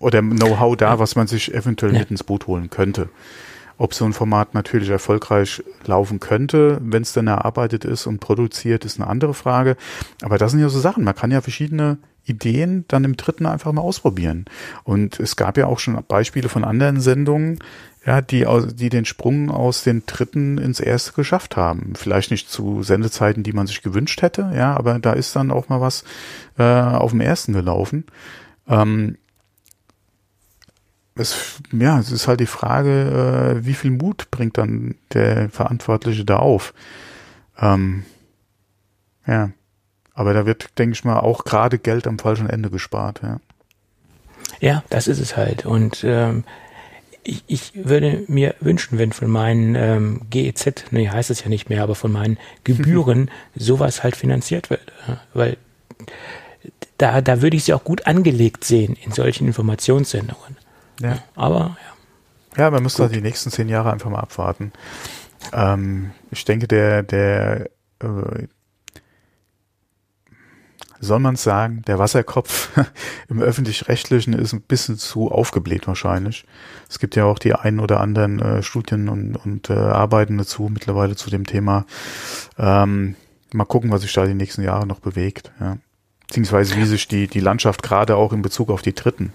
[0.00, 2.00] Oder Know-how da, was man sich eventuell ja.
[2.00, 3.08] mit ins Boot holen könnte.
[3.78, 8.84] Ob so ein Format natürlich erfolgreich laufen könnte, wenn es dann erarbeitet ist und produziert,
[8.84, 9.76] ist eine andere Frage.
[10.22, 11.04] Aber das sind ja so Sachen.
[11.04, 14.44] Man kann ja verschiedene Ideen dann im dritten einfach mal ausprobieren.
[14.84, 17.58] Und es gab ja auch schon Beispiele von anderen Sendungen,
[18.06, 21.92] ja, die, die den Sprung aus den dritten ins erste geschafft haben.
[21.94, 25.68] Vielleicht nicht zu Sendezeiten, die man sich gewünscht hätte, ja, aber da ist dann auch
[25.68, 26.04] mal was
[26.58, 28.04] äh, auf dem ersten gelaufen.
[28.66, 29.18] Ähm,
[31.16, 36.24] es, ja, es ist halt die Frage, äh, wie viel Mut bringt dann der Verantwortliche
[36.24, 36.72] da auf?
[37.58, 38.04] Ähm,
[39.26, 39.50] ja,
[40.18, 43.38] aber da wird, denke ich mal, auch gerade Geld am falschen Ende gespart, ja.
[44.58, 45.64] Ja, das ist es halt.
[45.64, 46.42] Und ähm,
[47.22, 51.68] ich, ich würde mir wünschen, wenn von meinen ähm, GEZ, nee, heißt es ja nicht
[51.68, 54.92] mehr, aber von meinen Gebühren sowas halt finanziert wird.
[55.34, 55.56] Weil
[56.96, 60.56] da, da würde ich sie auch gut angelegt sehen in solchen Informationssendungen.
[61.00, 61.22] Ja.
[61.36, 61.76] Aber
[62.56, 62.64] ja.
[62.64, 64.72] Ja, man muss da die nächsten zehn Jahre einfach mal abwarten.
[65.52, 67.70] Ähm, ich denke, der, der
[68.02, 68.48] äh,
[71.00, 72.70] soll man sagen, der Wasserkopf
[73.28, 76.44] im öffentlich-rechtlichen ist ein bisschen zu aufgebläht wahrscheinlich.
[76.88, 80.68] Es gibt ja auch die ein oder anderen äh, Studien und, und äh, Arbeiten dazu
[80.72, 81.86] mittlerweile zu dem Thema.
[82.58, 83.14] Ähm,
[83.52, 85.52] mal gucken, was sich da die nächsten Jahre noch bewegt.
[85.60, 85.78] Ja.
[86.26, 89.32] Beziehungsweise wie sich die, die Landschaft gerade auch in Bezug auf die Dritten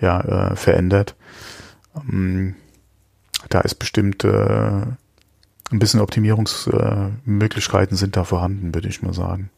[0.00, 1.14] ja, äh, verändert.
[1.96, 2.56] Ähm,
[3.50, 4.82] da ist bestimmt äh,
[5.70, 9.50] ein bisschen Optimierungsmöglichkeiten sind da vorhanden, würde ich mal sagen.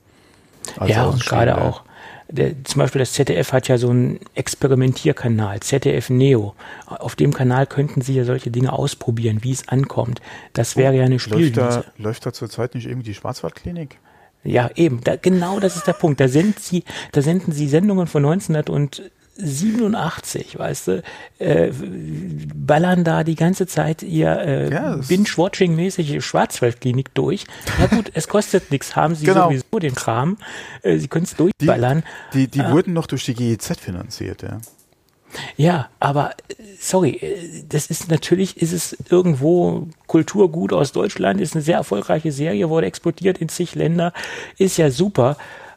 [0.86, 1.82] Ja, und gerade auch.
[2.28, 6.54] Der, zum Beispiel das ZDF hat ja so einen Experimentierkanal, ZDF Neo.
[6.86, 10.20] Auf dem Kanal könnten Sie ja solche Dinge ausprobieren, wie es ankommt.
[10.52, 11.60] Das wäre ja eine Spielwiese.
[11.60, 13.98] Läuft da, läuft da zurzeit nicht irgendwie die Schwarzwaldklinik?
[14.42, 15.02] Ja, eben.
[15.04, 16.20] Da, genau das ist der Punkt.
[16.20, 21.02] Da, sind sie, da senden Sie Sendungen von 1900 und 87, weißt du,
[21.38, 21.70] äh,
[22.54, 27.46] ballern da die ganze Zeit ihr äh, ja, Binge-Watching-mäßige Schwarzwaldklinik durch.
[27.78, 29.44] Na gut, es kostet nichts, haben sie genau.
[29.44, 30.38] sowieso den Kram.
[30.82, 32.02] Äh, sie können es durchballern.
[32.32, 34.60] Die, die, die äh, wurden noch durch die GEZ finanziert, ja.
[35.56, 41.54] Ja, aber äh, sorry, äh, das ist natürlich, ist es irgendwo Kulturgut aus Deutschland, ist
[41.54, 44.12] eine sehr erfolgreiche Serie, wurde exportiert in zig Länder,
[44.58, 45.36] ist ja super.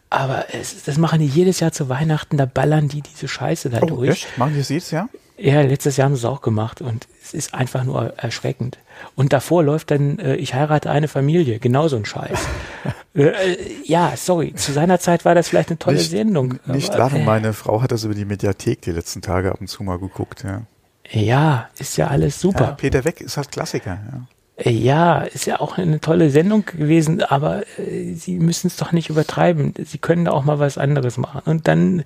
[0.09, 3.79] Aber es, das machen die jedes Jahr zu Weihnachten, da ballern die diese Scheiße da
[3.81, 4.09] oh, durch.
[4.09, 4.37] Echt?
[4.37, 5.09] Machen die das jedes Jahr?
[5.37, 8.77] Ja, letztes Jahr haben sie es auch gemacht und es ist einfach nur erschreckend.
[9.15, 12.39] Und davor läuft dann äh, Ich heirate eine Familie, genauso ein Scheiß.
[13.15, 16.59] äh, äh, ja, sorry, zu seiner Zeit war das vielleicht eine tolle nicht, Sendung.
[16.65, 19.61] Nicht aber, lachen, äh, meine Frau hat das über die Mediathek die letzten Tage ab
[19.61, 20.63] und zu mal geguckt, ja.
[21.11, 22.65] Ja, ist ja alles super.
[22.65, 24.21] Ja, Peter Weck ist halt Klassiker, ja.
[24.59, 28.91] Äh, ja, ist ja auch eine tolle Sendung gewesen, aber äh, sie müssen es doch
[28.91, 29.73] nicht übertreiben.
[29.83, 31.41] Sie können da auch mal was anderes machen.
[31.45, 32.03] Und dann,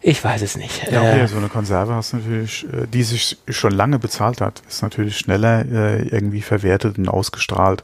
[0.00, 0.86] Ich weiß es nicht.
[0.90, 4.40] Ja, okay, Äh, so eine Konserve hast du natürlich, äh, die sich schon lange bezahlt
[4.40, 7.82] hat, ist natürlich schneller äh, irgendwie verwertet und ausgestrahlt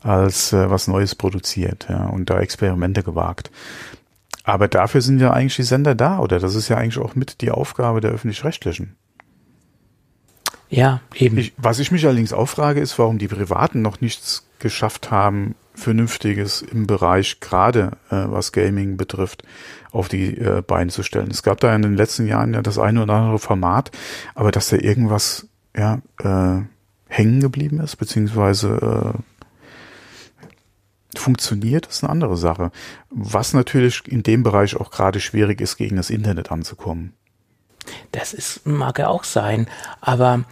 [0.00, 3.50] als äh, was Neues produziert, ja, und da Experimente gewagt.
[4.44, 6.40] Aber dafür sind ja eigentlich die Sender da, oder?
[6.40, 8.96] Das ist ja eigentlich auch mit die Aufgabe der öffentlich-rechtlichen.
[10.72, 11.36] Ja, eben.
[11.36, 15.54] Ich, was ich mich allerdings auch frage, ist, warum die Privaten noch nichts geschafft haben,
[15.74, 19.42] Vernünftiges im Bereich gerade äh, was Gaming betrifft,
[19.90, 21.30] auf die äh, Beine zu stellen.
[21.30, 23.90] Es gab da in den letzten Jahren ja das eine oder andere Format,
[24.34, 26.62] aber dass da irgendwas ja äh,
[27.08, 29.14] hängen geblieben ist, beziehungsweise
[31.14, 32.70] äh, funktioniert, ist eine andere Sache.
[33.10, 37.12] Was natürlich in dem Bereich auch gerade schwierig ist, gegen das Internet anzukommen.
[38.12, 39.66] Das ist, mag ja auch sein,
[40.00, 40.44] aber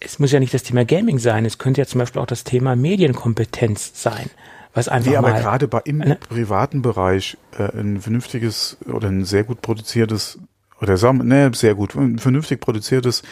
[0.00, 1.44] es muss ja nicht das Thema Gaming sein.
[1.44, 4.30] Es könnte ja zum Beispiel auch das Thema Medienkompetenz sein,
[4.74, 5.40] was einfach Nee, aber mal.
[5.40, 6.16] gerade bei, im Ne?
[6.28, 10.38] privaten Bereich äh, ein vernünftiges oder ein sehr gut produziertes
[10.80, 13.22] oder sagen ne, sehr gut, ein vernünftig produziertes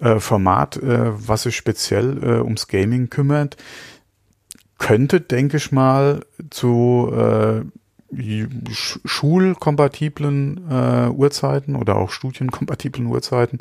[0.00, 3.56] äh, Format, äh, was sich speziell äh, ums Gaming kümmert,
[4.78, 7.62] könnte, denke ich mal, zu äh,
[8.72, 13.58] sch schulkompatiblen äh, Uhrzeiten oder auch studienkompatiblen Uhrzeiten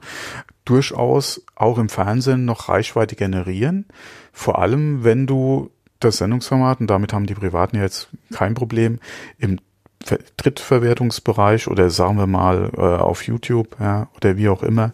[0.69, 3.85] durchaus auch im Fernsehen noch Reichweite generieren.
[4.31, 8.99] Vor allem, wenn du das Sendungsformat, und damit haben die Privaten jetzt kein Problem,
[9.37, 9.59] im
[10.01, 14.93] Ver- Drittverwertungsbereich oder sagen wir mal äh, auf YouTube ja, oder wie auch immer,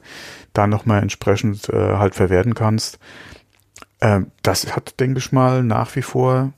[0.54, 2.98] da nochmal entsprechend äh, halt verwerten kannst.
[4.02, 6.54] Ähm, das hat, denke ich mal, nach wie vor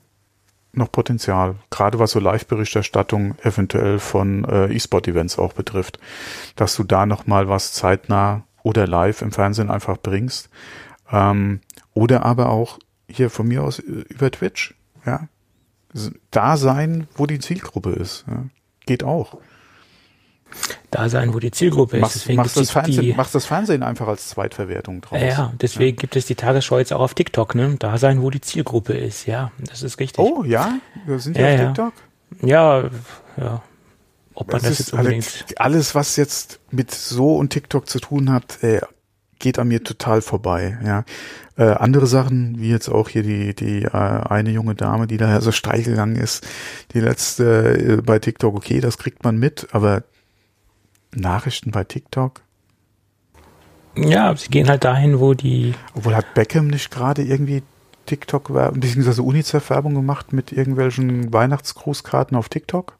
[0.72, 5.98] noch Potenzial, gerade was so Live-Berichterstattung eventuell von äh, E-Sport-Events auch betrifft,
[6.56, 10.50] dass du da nochmal was zeitnah oder live im Fernsehen einfach bringst.
[11.10, 11.60] Ähm,
[11.94, 14.74] oder aber auch hier von mir aus äh, über Twitch,
[15.06, 15.28] ja.
[16.30, 18.24] Da sein, wo die Zielgruppe ist.
[18.28, 18.44] Ja.
[18.84, 19.38] Geht auch.
[20.90, 22.14] da sein, wo die Zielgruppe ist.
[22.14, 25.20] Deswegen machst, das Fernsehen, die, machst das Fernsehen einfach als Zweitverwertung draus.
[25.20, 27.76] ja, deswegen gibt es die Tagesschau jetzt auch auf TikTok, ne?
[27.78, 29.26] Da sein, wo die Zielgruppe ist.
[29.26, 30.24] Ja, das ist richtig.
[30.24, 30.78] Oh, ja?
[31.06, 31.66] Wir sind ja, Ja, auf ja.
[31.66, 31.92] TikTok.
[32.42, 32.90] Ja,
[33.38, 33.62] ja.
[34.38, 35.24] Ob man Das das, jetzt unbedingt.
[35.24, 38.80] alles, alles, was jetzt mit so und TikTok zu tun hat, äh,
[39.40, 40.78] geht an mir total vorbei.
[40.84, 41.04] Ja,
[41.56, 45.40] äh, andere Sachen wie jetzt auch hier die die äh, eine junge Dame, die da
[45.40, 46.46] so steil gegangen ist,
[46.92, 48.54] die letzte äh, bei TikTok.
[48.54, 50.04] Okay, das kriegt man mit, aber
[51.12, 52.42] Nachrichten bei TikTok.
[53.96, 55.74] Ja, sie gehen halt dahin, wo die.
[55.94, 57.64] Obwohl hat Beckham nicht gerade irgendwie
[58.06, 62.97] TikTok beziehungsweise UNICEF Werbung gemacht mit irgendwelchen Weihnachtsgrußkarten auf TikTok?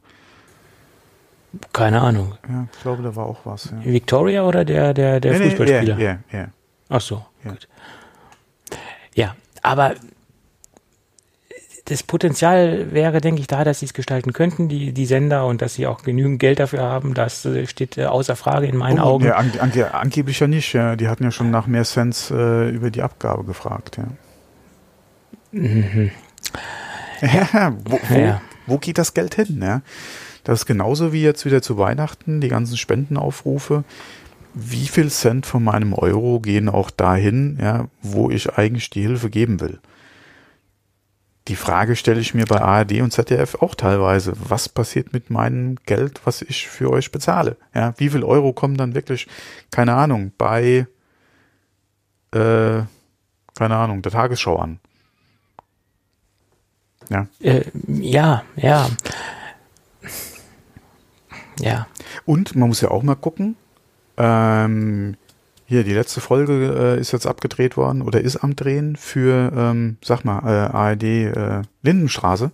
[1.72, 2.34] Keine Ahnung.
[2.48, 3.66] Ja, ich glaube, da war auch was.
[3.84, 3.92] Ja.
[3.92, 5.98] Victoria oder der, der, der Nee, Fußballspieler?
[5.98, 6.48] Ja, ja, ja.
[6.88, 7.50] Ach so, Ja.
[7.50, 7.68] gut.
[9.14, 9.94] Ja, aber
[11.86, 15.62] das Potenzial wäre, denke ich, da, dass sie es gestalten könnten, die, die Sender, und
[15.62, 17.14] dass sie auch genügend Geld dafür haben.
[17.14, 19.24] Das äh, steht äh, außer Frage in meinen Oh, Augen.
[19.24, 20.72] Ja, ange ange angeblich ja nicht.
[20.74, 20.96] Ja.
[20.96, 23.98] Die hatten ja schon nach mehr Cents äh, über die Abgabe gefragt.
[23.98, 24.04] Ja.
[27.22, 29.60] ja, wo, wo, wo geht das Geld hin?
[29.62, 29.80] Ja?
[30.48, 33.84] Das ist genauso wie jetzt wieder zu Weihnachten, die ganzen Spendenaufrufe.
[34.54, 39.28] Wie viel Cent von meinem Euro gehen auch dahin, ja, wo ich eigentlich die Hilfe
[39.28, 39.78] geben will?
[41.48, 44.32] Die Frage stelle ich mir bei ARD und ZDF auch teilweise.
[44.38, 47.58] Was passiert mit meinem Geld, was ich für euch bezahle?
[47.74, 49.26] Ja, wie viel Euro kommen dann wirklich,
[49.70, 50.86] keine Ahnung, bei,
[52.32, 52.80] äh,
[53.54, 54.80] keine Ahnung, der Tagesschau an?
[57.10, 57.26] Ja.
[57.42, 58.88] Äh, ja, ja.
[61.60, 61.86] Ja.
[62.24, 63.56] Und man muss ja auch mal gucken,
[64.16, 65.16] ähm,
[65.66, 69.98] hier, die letzte Folge äh, ist jetzt abgedreht worden oder ist am Drehen für, ähm,
[70.02, 72.52] sag mal, äh, ARD äh, Lindenstraße.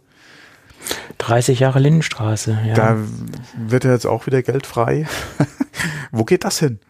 [1.19, 2.75] 30 Jahre Lindenstraße, ja.
[2.75, 2.99] Da
[3.57, 5.07] wird ja jetzt auch wieder Geld frei.
[6.11, 6.81] Wo geht das hin?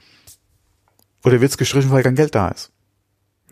[1.24, 2.70] Oder wird es gestrichen, weil kein Geld da ist?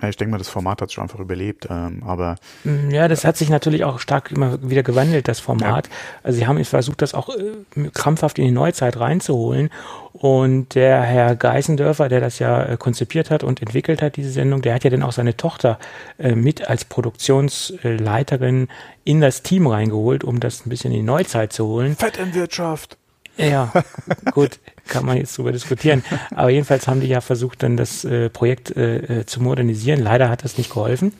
[0.03, 2.35] Ja, ich denke mal, das Format hat sich einfach überlebt, ähm, aber
[2.65, 5.89] Mm, Ja, das hat sich natürlich auch stark immer wieder gewandelt, das Format.
[6.23, 9.71] Also sie haben versucht, das auch äh, krampfhaft in die Neuzeit reinzuholen.
[10.13, 14.61] Und der Herr Geisendörfer, der das ja äh, konzipiert hat und entwickelt hat, diese Sendung,
[14.63, 15.79] der hat ja dann auch seine Tochter
[16.19, 18.69] äh, mit als Produktionsleiterin
[19.05, 21.97] in das Team reingeholt, um das ein bisschen in die Neuzeit zu holen.
[21.97, 22.99] Vetternwirtschaft.
[23.37, 23.73] Ja,
[24.33, 26.05] gut, kann man jetzt drüber diskutieren.
[26.35, 30.03] Aber jedenfalls haben die ja versucht, dann das äh, Projekt äh, äh, zu modernisieren.
[30.03, 31.13] Leider hat das nicht geholfen.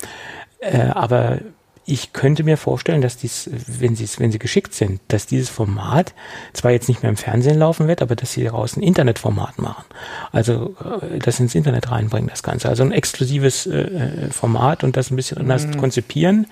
[0.61, 1.39] Äh, aber
[1.85, 6.15] ich könnte mir vorstellen, dass dies, wenn sie wenn sie geschickt sind, dass dieses Format
[6.53, 9.85] zwar jetzt nicht mehr im Fernsehen laufen wird, aber dass sie daraus ein Internetformat machen.
[10.31, 12.69] Also äh, das ins Internet reinbringen, das Ganze.
[12.69, 16.47] Also ein exklusives äh, äh, Format und das ein bisschen anders konzipieren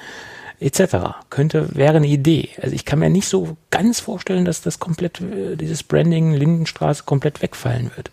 [0.61, 0.97] etc.
[1.31, 2.51] Könnte, wäre eine Idee.
[2.61, 7.05] Also ich kann mir nicht so ganz vorstellen, dass das komplett, äh, dieses Branding Lindenstraße
[7.05, 8.11] komplett wegfallen wird.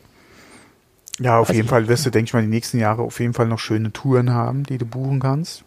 [1.19, 3.33] Ja, auf Weiß jeden Fall wirst du, denke ich mal, die nächsten Jahre auf jeden
[3.33, 5.63] Fall noch schöne Touren haben, die du buchen kannst.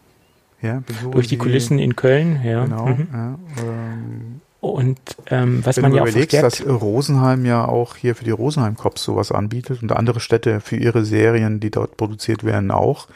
[0.62, 2.64] Ja, Durch die Kulissen in Köln, ja.
[2.64, 2.86] Genau.
[2.86, 3.08] Mhm.
[3.12, 7.96] Ja, ähm, und ähm, was Wenn man du ja überlegst, auch dass Rosenheim ja auch
[7.96, 11.96] hier für die Rosenheim Cops sowas anbietet und andere Städte für ihre Serien, die dort
[11.96, 13.08] produziert werden, auch.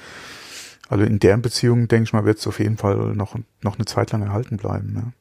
[0.88, 3.86] Also in deren Beziehung, denke ich mal, wird es auf jeden Fall noch, noch eine
[3.86, 4.92] Zeit lang erhalten bleiben.
[4.92, 5.12] Ne?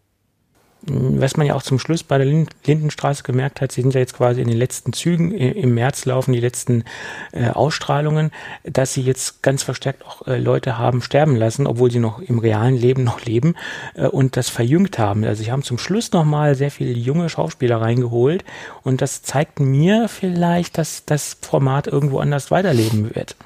[0.86, 2.28] was man ja auch zum Schluss bei der
[2.66, 6.34] Lindenstraße gemerkt hat, sie sind ja jetzt quasi in den letzten Zügen, im März laufen
[6.34, 6.84] die letzten
[7.32, 8.32] äh, Ausstrahlungen,
[8.64, 12.40] dass sie jetzt ganz verstärkt auch äh, Leute haben sterben lassen, obwohl sie noch im
[12.40, 13.56] realen Leben noch leben
[13.96, 15.24] äh, und das verjüngt haben.
[15.24, 18.44] Also sie haben zum Schluss nochmal sehr viele junge Schauspieler reingeholt
[18.84, 23.38] und das zeigt mir vielleicht, dass das Format irgendwo anders weiterleben wird.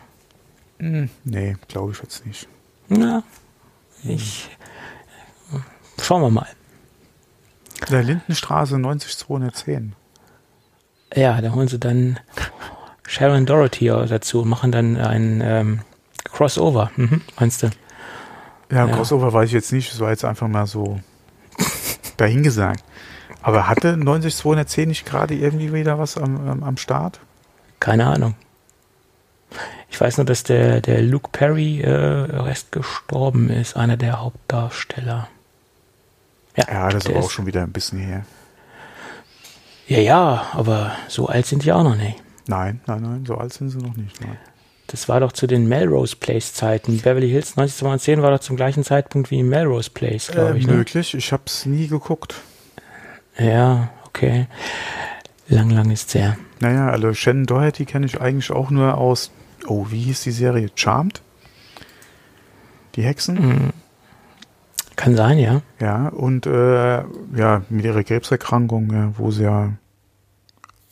[0.79, 2.47] Hm, nee, glaube ich jetzt nicht.
[2.87, 3.23] Na,
[4.03, 4.49] ich.
[6.01, 6.47] Schauen wir mal.
[7.89, 9.93] Der Lindenstraße 90210.
[11.15, 12.19] Ja, da holen sie dann
[13.07, 15.81] Sharon Dorothy dazu und machen dann ein ähm,
[16.25, 17.67] Crossover, mhm, meinst du?
[18.71, 20.99] Ja, ja, Crossover weiß ich jetzt nicht, das war jetzt einfach mal so
[22.17, 22.83] dahingesagt.
[23.41, 27.21] Aber hatte 90210 nicht gerade irgendwie wieder was am, am, am Start?
[27.79, 28.35] Keine Ahnung.
[29.89, 35.27] Ich weiß nur, dass der, der Luke Perry äh, Rest gestorben ist, einer der Hauptdarsteller.
[36.55, 38.25] Ja, ja das ist aber auch schon wieder ein bisschen her.
[39.87, 42.21] Ja, ja, aber so alt sind die auch noch nicht.
[42.47, 44.19] Nein, nein, nein, so alt sind sie noch nicht.
[44.21, 44.37] Nein.
[44.87, 46.97] Das war doch zu den Melrose Place Zeiten.
[46.97, 50.67] Beverly Hills 1910 war doch zum gleichen Zeitpunkt wie Melrose Place, glaube äh, ich.
[50.67, 50.73] Ne?
[50.73, 52.35] Möglich, ich habe es nie geguckt.
[53.37, 54.47] Ja, okay.
[55.49, 56.37] Lang, lang ist sehr.
[56.59, 59.31] Naja, also Shannon Doherty kenne ich eigentlich auch nur aus,
[59.67, 60.69] oh, wie hieß die Serie?
[60.75, 61.21] Charmed?
[62.95, 63.35] Die Hexen?
[63.35, 63.73] Mhm.
[64.95, 65.61] Kann sein, ja.
[65.79, 67.03] Ja, und äh,
[67.35, 69.73] ja, mit ihrer Krebserkrankung, wo sie ja,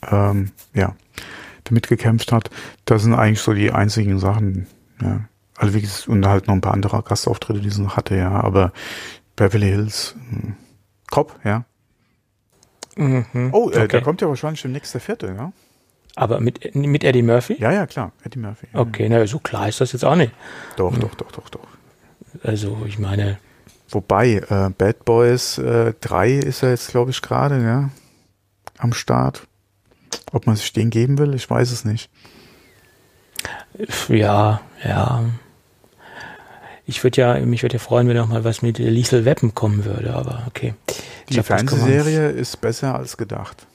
[0.08, 0.96] ähm, ja
[1.64, 2.52] damit gekämpft hat,
[2.86, 4.68] das sind eigentlich so die einzigen Sachen,
[5.02, 5.22] ja.
[5.58, 8.30] Also wie gesagt, und halt noch ein paar andere Gastauftritte, die sie noch hatte, ja,
[8.30, 8.74] aber
[9.36, 10.16] Beverly Hills.
[10.30, 10.56] Hm,
[11.10, 11.66] Cop, ja.
[12.98, 13.88] Mhm, oh, äh, okay.
[13.88, 15.52] da kommt ja wahrscheinlich schon nächster Vierte, ja.
[16.15, 17.58] Aber mit, mit Eddie Murphy?
[17.60, 18.67] Ja, ja, klar, Eddie Murphy.
[18.73, 18.80] Ja.
[18.80, 20.32] Okay, na, so klar ist das jetzt auch nicht.
[20.78, 21.01] Doch, hm.
[21.01, 21.67] doch, doch, doch, doch.
[22.43, 23.38] Also, ich meine,
[23.89, 27.89] Wobei, äh, Bad Boys äh, 3 ist ja jetzt, glaube ich, gerade, ja,
[28.78, 29.47] am Start.
[30.32, 32.10] Ob man sich den geben will, ich weiß es nicht.
[34.10, 35.23] Ja, ja.
[36.86, 39.86] Ich würde ja, mich würde ja freuen, wenn auch mal was mit Lethal Weapon kommen
[39.86, 40.73] würde, aber okay.
[41.30, 43.65] Die Fernsehserie ist besser als gedacht.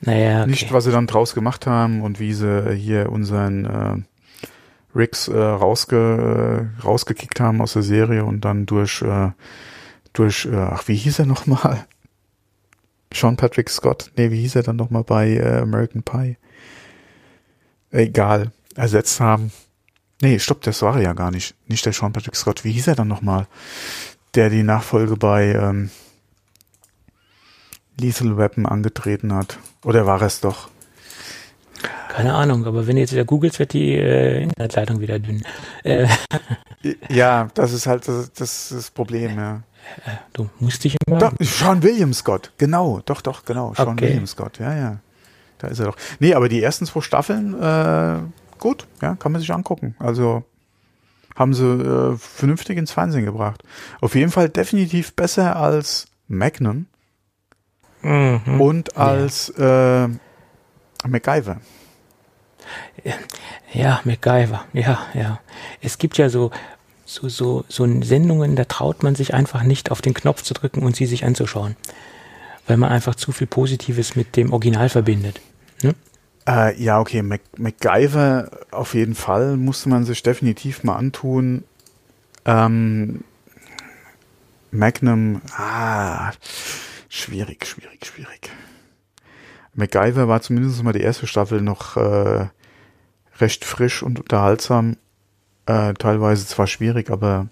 [0.00, 0.50] Naja, okay.
[0.50, 5.36] Nicht, was sie dann draus gemacht haben und wie sie hier unseren äh, Riggs äh,
[5.36, 9.30] rausge, äh, rausgekickt haben aus der Serie und dann durch, äh,
[10.12, 11.86] durch, äh, ach, wie hieß er nochmal?
[13.12, 16.36] Sean Patrick Scott, nee, wie hieß er dann nochmal bei äh, American Pie?
[17.90, 19.50] Egal, ersetzt haben.
[20.20, 21.54] Nee, stopp, das war er ja gar nicht.
[21.68, 22.64] Nicht der Sean Patrick Scott.
[22.64, 23.46] Wie hieß er dann nochmal?
[24.34, 25.90] Der die Nachfolge bei ähm,
[28.00, 29.58] Lethal Weapon angetreten hat.
[29.84, 30.68] Oder war es doch?
[32.08, 35.44] Keine Ahnung, aber wenn du jetzt wieder googelst, wird die äh, Internetleitung wieder dünn.
[35.84, 36.08] Äh.
[37.08, 39.62] Ja, das ist halt das, das, das Problem, ja.
[40.04, 41.18] Äh, du musst dich immer.
[41.18, 43.74] Doch, Sean William Scott, genau, doch, doch, genau.
[43.74, 44.08] Sean okay.
[44.08, 44.98] William Scott, ja, ja.
[45.58, 45.96] Da ist er doch.
[46.18, 48.18] Nee, aber die ersten zwei Staffeln, äh,
[48.58, 49.94] gut, ja, kann man sich angucken.
[49.98, 50.44] Also
[51.36, 53.62] haben sie äh, vernünftig ins Fernsehen gebracht.
[54.00, 56.86] Auf jeden Fall definitiv besser als Magnum
[58.02, 58.60] mhm.
[58.60, 60.06] und als ja.
[60.06, 60.08] äh,
[61.06, 61.60] MacGyver.
[63.72, 65.40] Ja, MacGyver, ja, ja.
[65.80, 66.50] Es gibt ja so,
[67.04, 70.82] so, so, so Sendungen, da traut man sich einfach nicht auf den Knopf zu drücken
[70.82, 71.76] und sie sich anzuschauen.
[72.66, 75.40] Weil man einfach zu viel Positives mit dem Original verbindet.
[75.82, 75.94] Ne?
[76.46, 81.64] Äh, ja, okay, Mac MacGyver auf jeden Fall musste man sich definitiv mal antun.
[82.44, 83.24] Ähm,
[84.70, 86.32] Magnum, ah,
[87.08, 88.50] schwierig, schwierig, schwierig.
[89.74, 92.48] MacGyver war zumindest mal die erste Staffel noch äh,
[93.38, 94.96] recht frisch und unterhaltsam.
[95.66, 97.48] Äh, teilweise zwar schwierig, aber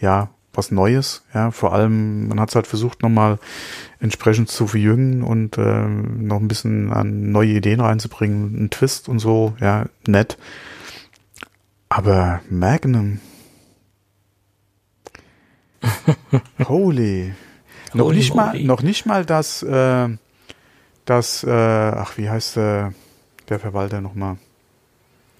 [0.00, 1.24] ja, was Neues.
[1.32, 3.38] Ja, vor allem, man hat es halt versucht, nochmal
[4.00, 9.18] entsprechend zu verjüngen und äh, noch ein bisschen an neue Ideen reinzubringen, einen Twist und
[9.18, 10.36] so, ja, nett.
[11.88, 13.20] Aber Magnum.
[16.68, 17.34] Holy.
[17.94, 20.08] Noch holy, nicht mal, noch nicht mal das, äh,
[21.04, 22.90] das, äh, ach, wie heißt äh,
[23.48, 24.36] der Verwalter nochmal?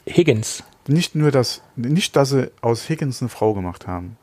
[0.09, 0.65] Higgins.
[0.89, 4.17] Nicht nur das, nicht, dass sie aus Higgins eine Frau gemacht haben.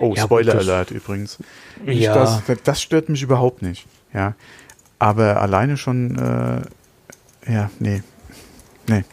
[0.00, 1.38] Oh, Ja, Spoiler gut, Alert übrigens.
[1.84, 2.14] Nicht Ja.
[2.14, 3.86] Das, das stört mich überhaupt nicht.
[4.12, 4.34] Ja.
[4.98, 8.02] Aber alleine schon, äh, ja, nee.
[8.86, 9.04] Nee.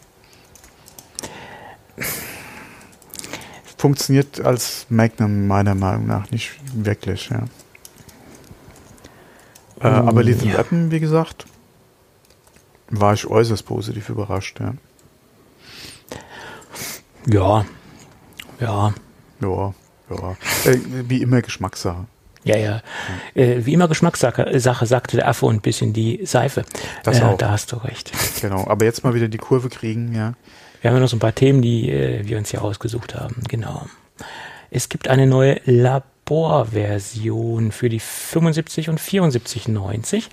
[3.78, 7.45] Funktioniert als Magnum meiner Meinung nach nicht wirklich, ja.
[9.84, 10.57] Äh, aber Little ja.
[10.57, 11.45] Weapon, wie gesagt,
[12.89, 14.73] war ich äußerst positiv überrascht, ja.
[17.27, 17.65] Ja,
[18.59, 18.93] ja,
[19.41, 19.73] Ja,
[20.09, 20.36] ja.
[20.65, 20.77] Äh,
[21.07, 22.05] wie immer Geschmackssache.
[22.43, 22.82] ja, ja.
[23.36, 26.63] Äh, wie immer Geschmackssache, Sache, sagte der Affe und ein bisschen die Seife.
[27.03, 27.38] Das äh, auch.
[27.38, 28.11] Da hast du recht.
[28.41, 28.67] Genau.
[28.67, 30.34] Aber jetzt mal wieder die Kurve kriegen, ja.
[30.82, 33.43] Wir haben ja noch so ein paar Themen, die äh, wir uns hier ausgesucht haben.
[33.47, 33.86] Genau.
[34.71, 35.61] Es gibt eine neue
[36.32, 40.29] Laborversion für die 75 und 7490.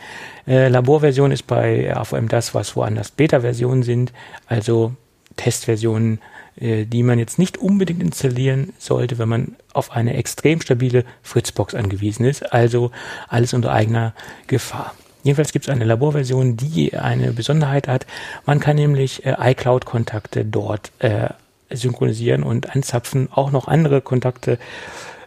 [0.46, 4.12] Äh, Laborversion ist bei AVM das, was woanders Beta-Versionen sind,
[4.46, 4.92] also
[5.34, 6.20] Testversionen,
[6.60, 11.74] äh, die man jetzt nicht unbedingt installieren sollte, wenn man auf eine extrem stabile Fritzbox
[11.74, 12.52] angewiesen ist.
[12.52, 12.92] Also
[13.26, 14.14] alles unter eigener
[14.46, 14.94] Gefahr.
[15.24, 18.06] Jedenfalls gibt es eine Laborversion, die eine Besonderheit hat.
[18.46, 21.30] Man kann nämlich äh, iCloud-Kontakte dort äh,
[21.70, 23.28] synchronisieren und anzapfen.
[23.32, 24.60] Auch noch andere Kontakte,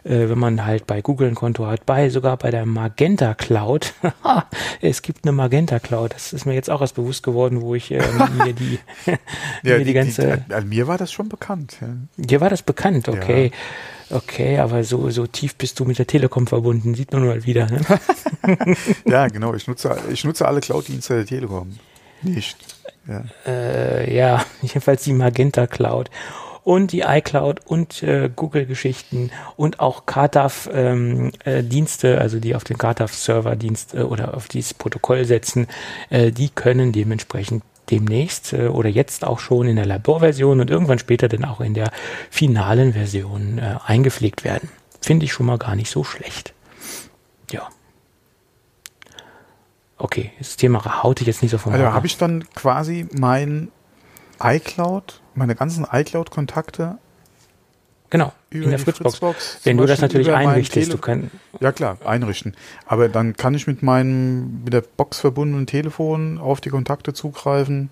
[0.04, 3.94] äh, wenn man halt bei Google ein Konto hat, bei sogar bei der Magenta Cloud.
[4.80, 6.14] es gibt eine Magenta Cloud.
[6.14, 8.02] Das ist mir jetzt auch erst bewusst geworden, wo ich äh,
[8.44, 8.78] mir die,
[9.62, 10.44] mir die, ganze.
[10.48, 11.76] äh, mir war das schon bekannt.
[11.80, 11.88] Ja.
[12.16, 13.50] Dir war das bekannt, okay.
[14.10, 17.66] Okay, aber so, so tief bist du mit der Telekom verbunden, sieht man mal wieder.
[17.66, 17.80] Ne?
[19.06, 19.54] ja, genau.
[19.54, 21.78] Ich nutze, ich nutze alle Cloud-Dienste der Telekom.
[22.20, 22.58] Nicht.
[23.08, 23.24] Ja.
[23.46, 26.10] äh, ja, jedenfalls die Magenta Cloud
[26.64, 34.02] und die iCloud und äh, Google-Geschichten und auch KTAF-Dienste, also die auf den KTAF-Server-Dienst äh,
[34.02, 35.66] oder auf dieses Protokoll setzen,
[36.10, 40.98] äh, die können dementsprechend demnächst äh, oder jetzt auch schon in der Laborversion und irgendwann
[40.98, 41.90] später dann auch in der
[42.30, 44.68] finalen Version äh, eingepflegt werden.
[45.00, 46.54] Finde ich schon mal gar nicht so schlecht.
[47.50, 47.68] Ja.
[49.98, 53.72] Okay, das Thema haut ich jetzt nicht so vom Also habe ich dann quasi mein
[54.40, 56.98] iCloud, meine ganzen iCloud-Kontakte
[58.10, 59.16] Genau, über in der die Fritzbox.
[59.18, 61.30] Fritzbox Wenn du das natürlich einrichtest, du kannst,
[61.60, 62.54] Ja klar, einrichten.
[62.84, 67.88] Aber dann kann ich mit meinem mit der Box verbundenen Telefon auf die Kontakte zugreifen,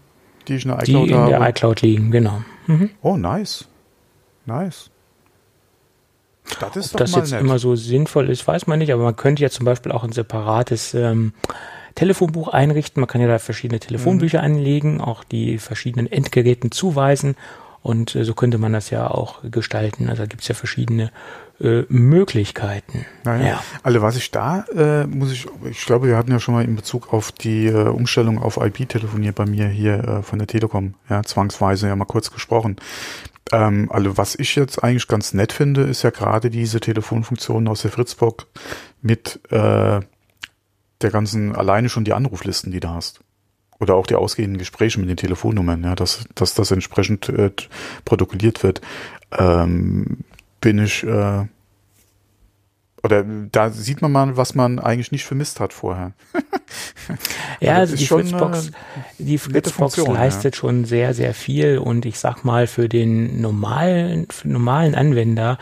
[0.47, 1.30] die ich in der die iCloud in habe.
[1.30, 2.43] der iCloud liegen, genau.
[2.66, 2.91] Mhm.
[3.01, 3.66] oh, nice.
[4.45, 4.91] Nice.
[6.59, 7.41] Das ist Ob das jetzt nett.
[7.41, 10.12] immer so sinnvoll ist, weiß man nicht, aber man könnte ja zum Beispiel auch ein
[10.12, 11.32] separates ähm,
[11.95, 13.01] Telefonbuch einrichten.
[13.01, 14.45] Man kann ja da verschiedene Telefonbücher Mhm.
[14.45, 17.36] anlegen, auch die verschiedenen Endgeräten zuweisen.
[17.82, 20.09] Und äh, so könnte man das ja auch gestalten.
[20.11, 21.11] Also da gibt es ja verschiedene
[21.62, 23.07] äh, Möglichkeiten.
[23.24, 23.47] Naja.
[23.47, 23.62] Ja.
[23.82, 26.76] Also was ich da, äh, muss ich, ich glaube, wir hatten ja schon mal in
[26.76, 31.22] Bezug auf die äh, Umstellung auf IP-Telefonier bei mir hier äh, von der Telekom, ja,
[31.22, 32.76] zwangsweise ja mal kurz gesprochen.
[33.53, 37.82] Ähm, also was ich jetzt eigentlich ganz nett finde, ist ja gerade diese Telefonfunktion aus
[37.82, 38.47] der Fritzbox
[39.03, 40.01] mit äh,
[41.03, 43.21] der ganzen, alleine schon die Anruflisten, die du hast.
[43.79, 47.51] Oder auch die ausgehenden Gespräche mit den Telefonnummern, ja, dass, dass das entsprechend äh,
[48.05, 48.83] protokolliert wird.
[49.39, 50.19] Ähm,
[50.61, 51.47] bin ich äh,
[53.03, 56.13] oder da sieht man mal, was man eigentlich nicht vermisst hat vorher.
[57.61, 58.73] Ja, Also also die Fritzbox, eine
[59.19, 64.29] die Fritzbox Funktion, leistet schon sehr, sehr viel und ich sag mal, für den normalen,
[64.31, 65.59] für den normalen Anwender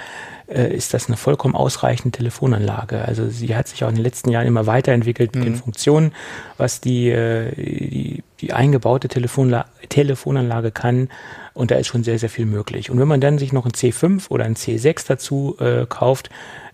[0.48, 3.04] äh, ist das eine vollkommen ausreichende Telefonanlage.
[3.04, 6.12] Also sie hat sich auch in den letzten Jahren immer weiterentwickelt mit den Funktionen,
[6.56, 11.08] was die, äh, die, die eingebaute Telefonla Telefonanlage kann.
[11.54, 12.90] Und da ist schon sehr, sehr viel möglich.
[12.90, 16.30] Und wenn man dann sich noch ein C5 oder ein C6 dazu äh, kauft,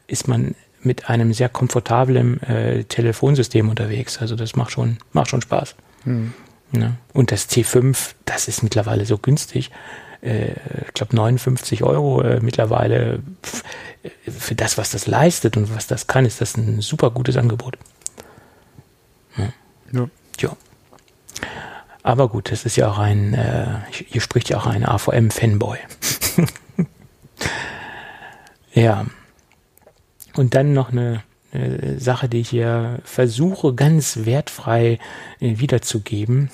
[0.07, 4.18] ist man mit einem sehr komfortablen äh, Telefonsystem unterwegs.
[4.18, 5.75] Also das macht schon, macht schon Spaß.
[6.72, 6.97] Ne?
[7.12, 9.70] Und das C5, das ist mittlerweile so günstig.
[10.25, 10.53] Äh,
[10.87, 13.22] ich glaube 59 Euro äh, mittlerweile.
[14.03, 17.37] Äh, für das, was das leistet und was das kann, ist das ein super gutes
[17.37, 17.79] Angebot.
[19.37, 20.09] Ja.
[20.41, 20.57] Ja.
[22.03, 25.79] Aber gut, das ist ja auch ein, äh, hier spricht ja auch ein AVM-Fanboy.
[28.75, 29.07] ja.
[30.37, 31.22] Und dann noch eine,
[31.53, 34.99] äh, Sache, die ich hier versuche ganz wertfrei
[35.41, 36.51] wiederzugeben.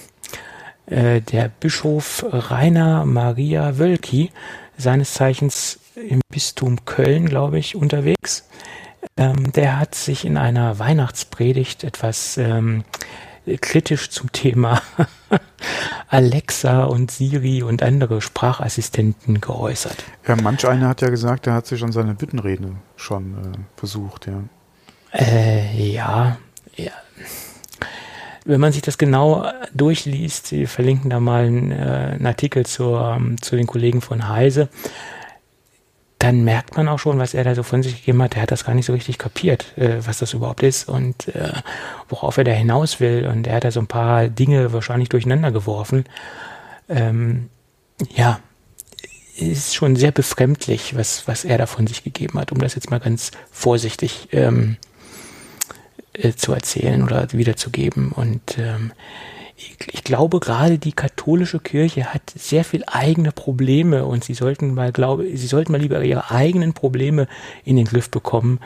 [0.91, 4.33] Äh, der Bischof Rainer Maria Wölki,
[4.77, 8.49] seines Zeichens im Bistum Köln, glaube ich, unterwegs,
[9.17, 12.85] ähm, der hat sich in einer Weihnachtspredigt etwas ähm,
[13.61, 14.83] kritisch zum Thema
[16.09, 20.05] Alexa und Siri und andere Sprachassistenten geäußert.
[20.27, 24.27] Ja, manch einer hat ja gesagt, er hat sich an seine Bittenrede schon äh, versucht,
[24.27, 24.43] ja.
[25.13, 26.39] Äh, ja,
[26.77, 26.93] ja.
[28.45, 33.17] Wenn man sich das genau durchliest, wir verlinken da mal einen, äh, einen Artikel zur,
[33.17, 34.69] ähm, zu den Kollegen von Heise.
[36.19, 38.37] dann merkt man auch schon, was er da so von sich gegeben hat.
[38.37, 41.53] Er hat das gar nicht so richtig kapiert, äh, was das überhaupt ist und äh,
[42.11, 43.27] worauf er da hinaus will.
[43.27, 46.05] Und er hat da so ein paar Dinge wahrscheinlich durcheinander geworfen.
[46.91, 47.49] Ähm,
[48.15, 48.39] ja,
[49.41, 52.91] ist schon sehr befremdlich, was, was er da von sich gegeben hat, um das jetzt
[52.91, 54.77] mal ganz vorsichtig ähm,
[56.13, 58.13] äh, zu erzählen oder wiederzugeben.
[58.13, 58.93] Und ähm,
[59.93, 64.93] ich glaube, gerade die katholische Kirche hat sehr viel eigene Probleme und sie sollten mal,
[64.93, 67.29] glaube, sie sollten mal lieber ihre eigenen Probleme
[67.65, 68.61] in den Griff bekommen,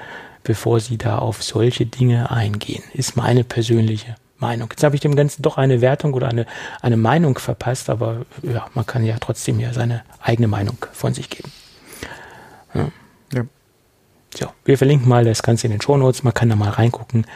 [0.45, 2.85] bevor sie da auf solche Dinge eingehen.
[2.93, 4.69] Ist meine persönliche Meinung.
[4.71, 6.47] Jetzt habe ich dem Ganzen doch eine Wertung oder eine,
[6.81, 11.31] eine Meinung verpasst, aber ja, man kann ja trotzdem ja seine eigene Meinung von sich
[11.31, 11.51] geben.
[14.39, 14.53] Ja.
[14.65, 16.23] wir verlinken mal das Ganze in den Show Notes.
[16.23, 17.27] Man kann da mal reingucken.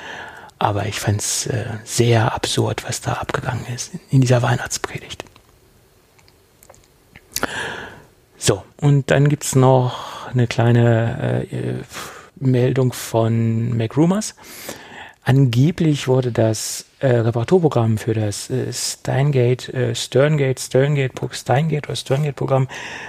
[0.59, 5.24] Aber ich fand es äh, sehr absurd, was da abgegangen ist in dieser Weihnachtspredigt.
[8.36, 11.74] So, und dann gibt es noch eine kleine äh,
[12.36, 14.34] Meldung von MacRumors.
[15.22, 22.32] Angeblich wurde das äh, Reparaturprogramm für das äh, Steingate, äh, Sterngate, Sterngate, Steingate oder Sterngate
[22.32, 22.68] Programm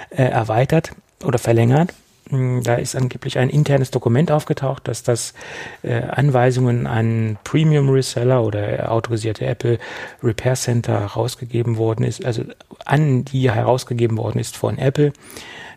[0.10, 0.92] äh, erweitert
[1.24, 1.94] oder verlängert
[2.32, 5.34] da ist angeblich ein internes Dokument aufgetaucht, dass das
[5.82, 9.80] äh, Anweisungen an Premium Reseller oder autorisierte Apple
[10.22, 12.44] Repair Center herausgegeben worden ist, also
[12.86, 15.12] an die herausgegeben worden ist von Apple,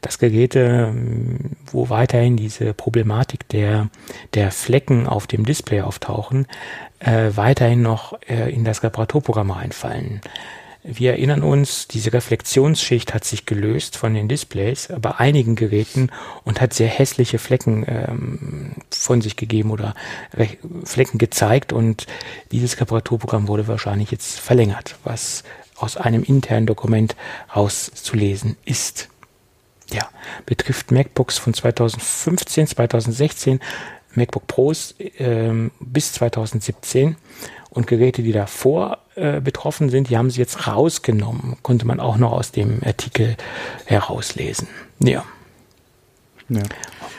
[0.03, 3.89] dass Geräte, hm, wo weiterhin diese Problematik der,
[4.35, 6.47] der Flecken auf dem Display auftauchen,
[6.99, 10.21] äh, weiterhin noch äh, in das Reparaturprogramm reinfallen.
[10.85, 16.11] Wir erinnern uns, diese Reflexionsschicht hat sich gelöst von den Displays bei einigen Geräten
[16.43, 19.95] und hat sehr hässliche Flecken ähm, von sich gegeben oder
[20.85, 22.07] Flecken gezeigt und
[22.51, 25.45] dieses Reparaturprogramm wurde wahrscheinlich jetzt verlängert, was
[25.77, 27.15] aus einem internen Dokument
[27.55, 29.09] rauszulesen ist.
[29.93, 30.09] Ja,
[30.47, 33.61] betrifft MacBooks von 2015, 2016,
[34.15, 37.17] MacBook Pros ähm, bis 2017
[37.73, 41.57] und Geräte, die davor äh, betroffen sind, die haben sie jetzt rausgenommen.
[41.63, 43.37] Konnte man auch noch aus dem Artikel
[43.87, 44.69] herauslesen.
[44.99, 45.25] Ja.
[46.49, 46.63] ja.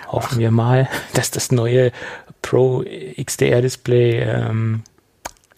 [0.08, 0.38] Hoffen Ach.
[0.38, 1.92] wir mal, dass das neue
[2.42, 4.84] Pro XDR-Display ähm,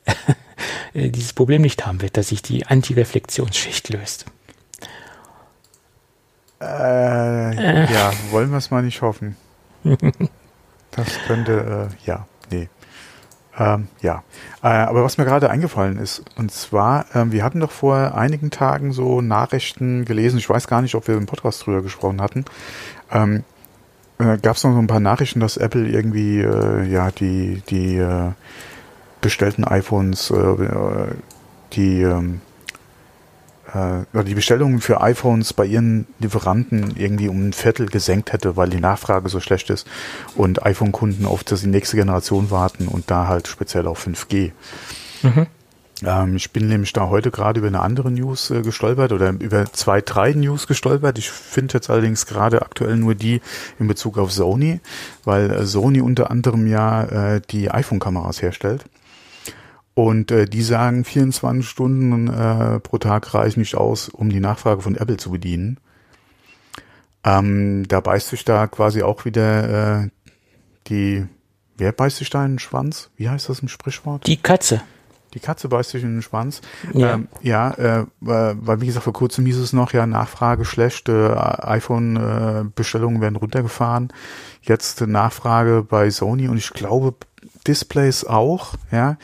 [0.93, 4.25] dieses Problem nicht haben wird, dass sich die Antireflexionsschicht löst.
[6.61, 7.93] Äh, äh.
[7.93, 9.35] Ja, wollen wir es mal nicht hoffen.
[10.91, 12.69] das könnte, äh, ja, nee.
[13.57, 14.23] Ähm, ja,
[14.63, 18.51] äh, aber was mir gerade eingefallen ist, und zwar, ähm, wir hatten doch vor einigen
[18.51, 22.43] Tagen so Nachrichten gelesen, ich weiß gar nicht, ob wir im Podcast drüber gesprochen hatten,
[23.11, 23.43] ähm,
[24.17, 27.97] äh, gab es noch so ein paar Nachrichten, dass Apple irgendwie äh, ja die die
[27.97, 28.31] äh,
[29.21, 31.15] bestellten iPhones, äh, äh
[31.73, 32.41] die ähm,
[33.75, 38.69] äh, die Bestellungen für iPhones bei ihren Lieferanten irgendwie um ein Viertel gesenkt hätte, weil
[38.69, 39.85] die Nachfrage so schlecht ist
[40.35, 44.51] und iPhone-Kunden auf die nächste Generation warten und da halt speziell auf 5G.
[45.23, 45.47] Mhm.
[46.03, 49.65] Ähm, ich bin nämlich da heute gerade über eine andere News äh, gestolpert oder über
[49.71, 51.17] zwei, drei News gestolpert.
[51.17, 53.41] Ich finde jetzt allerdings gerade aktuell nur die
[53.79, 54.79] in Bezug auf Sony,
[55.23, 57.03] weil äh, Sony unter anderem ja
[57.35, 58.85] äh, die iPhone-Kameras herstellt.
[59.95, 64.81] Und äh, die sagen, 24 Stunden äh, pro Tag reichen nicht aus, um die Nachfrage
[64.81, 65.79] von Apple zu bedienen.
[67.23, 70.09] Ähm, da beißt sich da quasi auch wieder äh,
[70.87, 71.25] die,
[71.77, 73.09] wer beißt sich da in den Schwanz?
[73.15, 74.27] Wie heißt das im Sprichwort?
[74.27, 74.81] Die Katze.
[75.33, 76.61] Die Katze beißt sich in den Schwanz.
[76.93, 81.09] Ja, ähm, ja äh, weil wie gesagt, vor kurzem hieß es noch, ja, Nachfrage schlecht,
[81.09, 84.13] äh, iPhone-Bestellungen äh, werden runtergefahren.
[84.61, 87.15] Jetzt Nachfrage bei Sony und ich glaube
[87.65, 89.17] Displays auch, ja.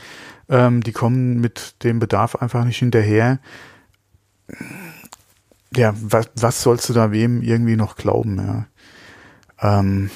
[0.52, 3.40] Ähm, die kommen mit dem Bedarf einfach nicht hinterher.
[5.76, 8.66] Ja, was, was sollst du da wem irgendwie noch glauben, ja?
[9.62, 10.10] Ähm,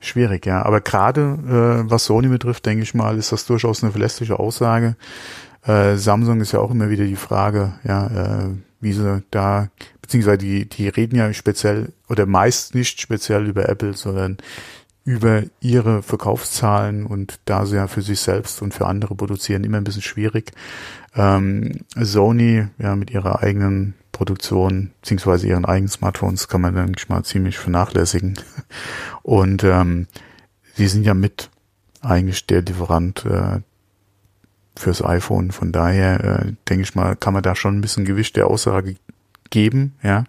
[0.00, 0.62] schwierig, ja.
[0.62, 1.38] Aber gerade
[1.86, 4.96] äh, was Sony betrifft, denke ich mal, ist das durchaus eine verlässliche Aussage.
[5.62, 8.48] Äh, Samsung ist ja auch immer wieder die Frage, ja, äh,
[8.80, 9.68] wie sie da,
[10.02, 14.38] beziehungsweise die, die reden ja speziell oder meist nicht speziell über Apple, sondern
[15.04, 19.78] über ihre Verkaufszahlen und da sie ja für sich selbst und für andere produzieren, immer
[19.78, 20.52] ein bisschen schwierig.
[21.14, 27.24] Ähm, Sony, ja, mit ihrer eigenen Produktion, beziehungsweise ihren eigenen Smartphones kann man, ich mal,
[27.24, 28.38] ziemlich vernachlässigen.
[29.22, 30.06] Und ähm,
[30.76, 31.50] die sind ja mit
[32.02, 33.60] eigentlich der Lieferant äh,
[34.76, 35.50] fürs iPhone.
[35.50, 38.96] Von daher, äh, denke ich mal, kann man da schon ein bisschen Gewicht der Aussage
[39.50, 40.24] geben, ja.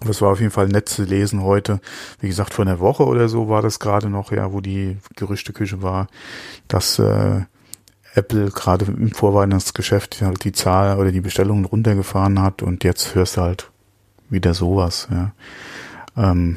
[0.00, 1.80] Das war auf jeden Fall nett zu lesen heute.
[2.20, 5.82] Wie gesagt, vor einer Woche oder so war das gerade noch, ja, wo die Gerüchteküche
[5.82, 6.08] war,
[6.68, 7.42] dass äh,
[8.14, 13.36] Apple gerade im Vorweihnachtsgeschäft halt die Zahl oder die Bestellungen runtergefahren hat und jetzt hörst
[13.36, 13.70] du halt
[14.30, 15.32] wieder sowas, ja.
[16.16, 16.56] Ähm,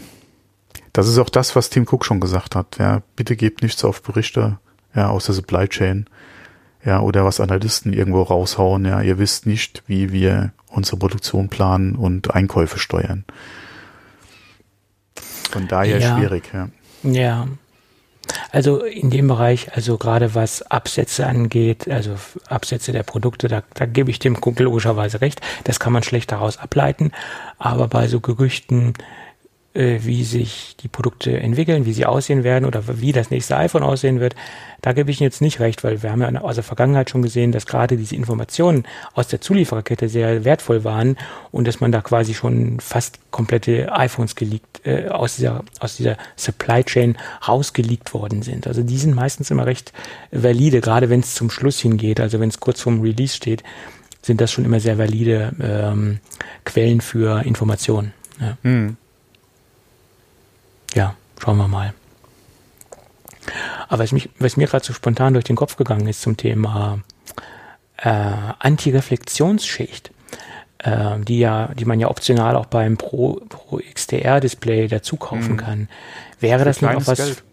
[0.93, 2.77] das ist auch das, was Tim Cook schon gesagt hat.
[2.77, 4.59] Ja, bitte gebt nichts auf Berichte,
[4.95, 6.05] ja, aus der Supply Chain,
[6.85, 8.85] ja, oder was Analysten irgendwo raushauen.
[8.85, 13.25] Ja, ihr wisst nicht, wie wir unsere Produktion planen und Einkäufe steuern.
[15.51, 16.17] Von daher ja.
[16.17, 16.69] schwierig, ja.
[17.03, 17.47] Ja.
[18.51, 22.15] Also in dem Bereich, also gerade was Absätze angeht, also
[22.47, 25.41] Absätze der Produkte, da, da gebe ich dem Kumpel logischerweise recht.
[25.65, 27.11] Das kann man schlecht daraus ableiten.
[27.57, 28.93] Aber bei so Gerüchten,
[29.73, 34.19] wie sich die Produkte entwickeln, wie sie aussehen werden oder wie das nächste iPhone aussehen
[34.19, 34.35] wird,
[34.83, 37.21] da gebe ich Ihnen jetzt nicht recht, weil wir haben ja aus der Vergangenheit schon
[37.21, 41.17] gesehen, dass gerade diese Informationen aus der Zuliefererkette sehr wertvoll waren
[41.51, 46.17] und dass man da quasi schon fast komplette iPhones geleakt, äh, aus dieser, aus dieser
[46.35, 47.17] Supply Chain
[47.47, 48.67] rausgeleakt worden sind.
[48.67, 49.93] Also die sind meistens immer recht
[50.31, 53.63] valide, gerade wenn es zum Schluss hingeht, also wenn es kurz vorm Release steht,
[54.21, 56.19] sind das schon immer sehr valide ähm,
[56.65, 58.13] Quellen für Informationen.
[58.39, 58.57] Ja.
[58.63, 58.97] Hm
[60.93, 61.93] ja, schauen wir mal.
[63.89, 66.99] Aber was, mich, was mir gerade so spontan durch den Kopf gegangen ist zum Thema
[67.97, 68.09] äh,
[68.59, 70.11] Antireflexionsschicht,
[70.79, 75.51] äh, die ja, die man ja optional auch beim Pro, Pro XDR Display dazu kaufen
[75.51, 75.57] hm.
[75.57, 75.89] kann.
[76.39, 77.17] Wäre das nicht auch was?
[77.17, 77.43] Geld.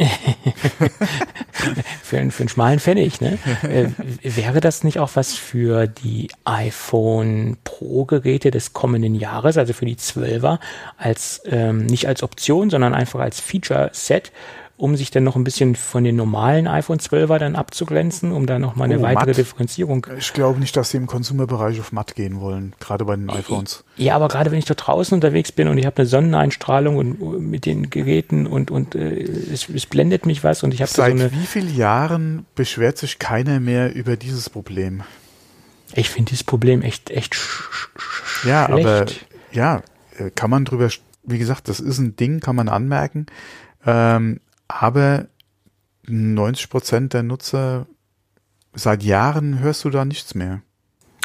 [2.02, 3.38] für, einen, für einen schmalen Pfennig, ne?
[3.62, 3.88] Äh,
[4.22, 9.84] wäre das nicht auch was für die iPhone Pro Geräte des kommenden Jahres, also für
[9.84, 10.58] die 12er,
[10.96, 14.32] als ähm, nicht als Option, sondern einfach als Feature Set,
[14.80, 18.58] um sich dann noch ein bisschen von den normalen iPhone 12er dann abzugrenzen, um da
[18.58, 19.36] noch mal eine oh, weitere matt.
[19.36, 20.06] Differenzierung.
[20.18, 23.84] Ich glaube nicht, dass sie im Konsumerbereich auf matt gehen wollen, gerade bei den iPhones.
[23.96, 27.20] Ja, aber gerade wenn ich da draußen unterwegs bin und ich habe eine Sonneneinstrahlung und
[27.20, 30.90] äh, mit den Geräten und und äh, es, es blendet mich was und ich habe
[30.90, 35.02] Seit so eine, wie vielen Jahren beschwert sich keiner mehr über dieses Problem?
[35.94, 37.90] Ich finde dieses Problem echt echt sch
[38.46, 38.86] ja, schlecht.
[38.86, 39.06] aber
[39.52, 39.82] ja,
[40.16, 40.88] äh, kann man drüber,
[41.24, 43.26] wie gesagt, das ist ein Ding, kann man anmerken.
[43.84, 44.40] Ähm,
[44.70, 45.26] aber
[46.06, 47.86] 90 Prozent der Nutzer,
[48.74, 50.62] seit Jahren hörst du da nichts mehr.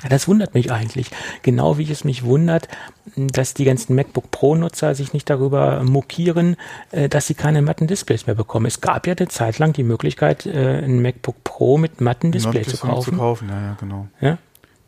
[0.09, 1.09] Das wundert mich eigentlich.
[1.41, 2.67] Genau wie es mich wundert,
[3.15, 6.57] dass die ganzen MacBook Pro-Nutzer sich nicht darüber mokieren,
[6.91, 8.65] äh, dass sie keine matten Displays mehr bekommen.
[8.65, 12.63] Es gab ja eine Zeit lang die Möglichkeit, äh, ein MacBook Pro mit matten Display
[12.63, 13.11] zu kaufen.
[13.13, 13.49] Zu kaufen.
[13.49, 14.07] Ja, ja, genau.
[14.19, 14.37] Ja?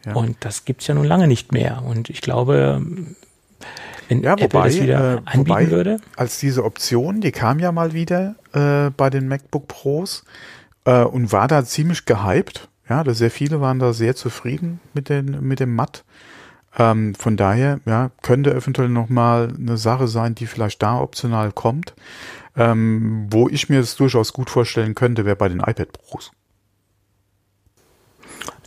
[0.05, 0.13] ja.
[0.13, 1.83] Und das gibt's ja nun lange nicht mehr.
[1.83, 2.85] Und ich glaube,
[4.07, 5.99] wenn ja, wobei, Apple das wieder äh, anbieten wobei, würde?
[6.15, 10.23] Als diese Option, die kam ja mal wieder äh, bei den MacBook Pros
[10.85, 12.69] äh, und war da ziemlich gehypt.
[12.89, 16.05] Ja, da sehr viele waren da sehr zufrieden mit, den, mit dem Matt.
[16.77, 21.93] Ähm, von daher, ja, könnte eventuell nochmal eine Sache sein, die vielleicht da optional kommt.
[22.55, 26.31] Ähm, wo ich mir das durchaus gut vorstellen könnte, wäre bei den iPad Pros.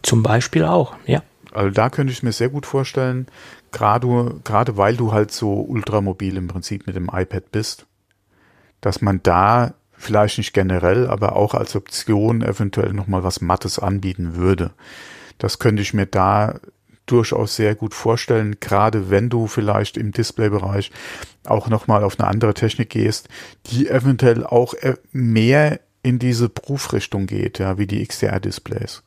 [0.02, 1.22] Zum Beispiel auch, ja.
[1.52, 3.26] Also da könnte ich mir sehr gut vorstellen,
[3.72, 7.86] gerade, gerade weil du halt so ultramobil im Prinzip mit dem iPad bist,
[8.80, 14.34] dass man da vielleicht nicht generell, aber auch als Option eventuell nochmal was Mattes anbieten
[14.34, 14.72] würde.
[15.38, 16.60] Das könnte ich mir da
[17.06, 20.90] durchaus sehr gut vorstellen, gerade wenn du vielleicht im Displaybereich
[21.44, 23.28] auch nochmal auf eine andere Technik gehst,
[23.66, 29.02] die eventuell auch äh, mehr in diese Berufsrichtung geht, ja, wie die XDR-Displays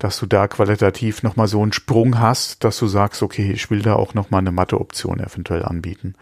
[0.00, 3.82] dass du da qualitativ nochmal so einen Sprung hast, dass du sagst, okay, ich will
[3.82, 6.14] da auch nochmal eine Matte-Option eventuell anbieten.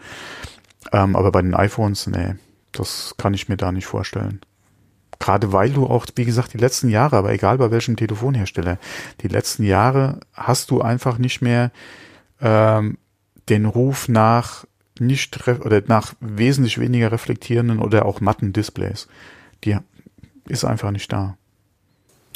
[0.91, 2.35] Ähm, aber bei den iPhones, nee,
[2.73, 4.41] das kann ich mir da nicht vorstellen.
[5.17, 8.77] Gerade weil du auch, wie gesagt, die letzten Jahre, aber egal bei welchem Telefonhersteller,
[9.21, 11.71] die letzten Jahre hast du einfach nicht mehr
[12.41, 12.97] ähm,
[13.47, 14.65] den Ruf nach
[14.99, 19.07] nicht oder nach wesentlich weniger reflektierenden oder auch matten Displays.
[19.63, 19.77] Die
[20.49, 21.37] ist einfach nicht da.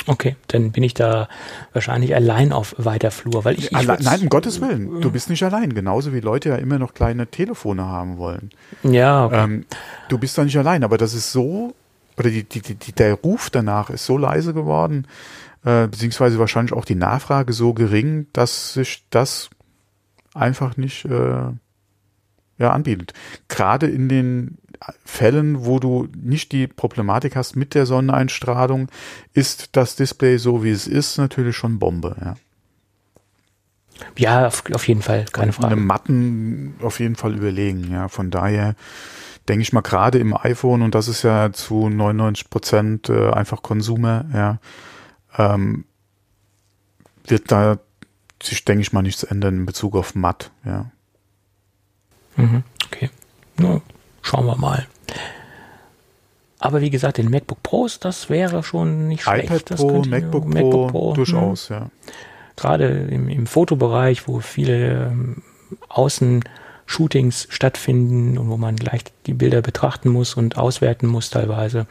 [0.06, 1.30] Okay, dann bin ich da
[1.72, 5.30] wahrscheinlich allein auf weiter Flur, weil ich, ich Alle, nein, um Gottes Willen, du bist
[5.30, 5.74] nicht allein.
[5.74, 8.50] Genauso wie Leute ja immer noch kleine Telefone haben wollen.
[8.84, 9.26] Ja.
[9.26, 9.44] Okay.
[9.44, 9.66] Ähm,
[10.10, 11.74] du bist da nicht allein, aber das ist so
[12.18, 15.08] oder die, die, die, der Ruf danach ist so leise geworden,
[15.64, 19.50] äh, beziehungsweise wahrscheinlich auch die Nachfrage so gering, dass sich das
[20.34, 21.52] einfach nicht äh,
[22.58, 23.14] ja anbietet.
[23.48, 24.58] Gerade in den
[25.06, 28.90] Fällen, wo du nicht die Problematik hast mit der Sonneneinstrahlung,
[29.34, 32.16] ist das Display so wie es ist natürlich schon Bombe.
[32.20, 32.36] Ja,
[34.18, 35.74] ja auf, auf jeden Fall, keine Frage.
[35.74, 37.92] Einem Matten auf jeden Fall überlegen.
[37.92, 38.76] Ja, von daher
[39.48, 43.62] denke ich mal gerade im iPhone und das ist ja zu 99 Prozent äh, einfach
[43.62, 44.26] Konsumer.
[44.34, 44.60] Ja,
[45.38, 45.86] ähm,
[47.26, 47.80] wird da
[48.42, 50.52] sich denke ich mal nichts ändern in Bezug auf Matt.
[50.66, 50.92] Ja.
[52.36, 53.10] Mhm, okay.
[53.58, 53.82] No,
[54.24, 54.88] Schauen wir mal.
[56.58, 59.50] Aber wie gesagt, den MacBook Pros, das wäre schon nicht schlecht.
[59.50, 61.76] iPad Pro, MacBook, MacBook, Pro, durchaus, hm.
[61.76, 61.90] ja.
[62.56, 65.44] gerade im, im Fotobereich, wo viele ähm,
[65.90, 71.86] Außenshootings stattfinden und wo man gleich die Bilder betrachten muss und auswerten muss teilweise,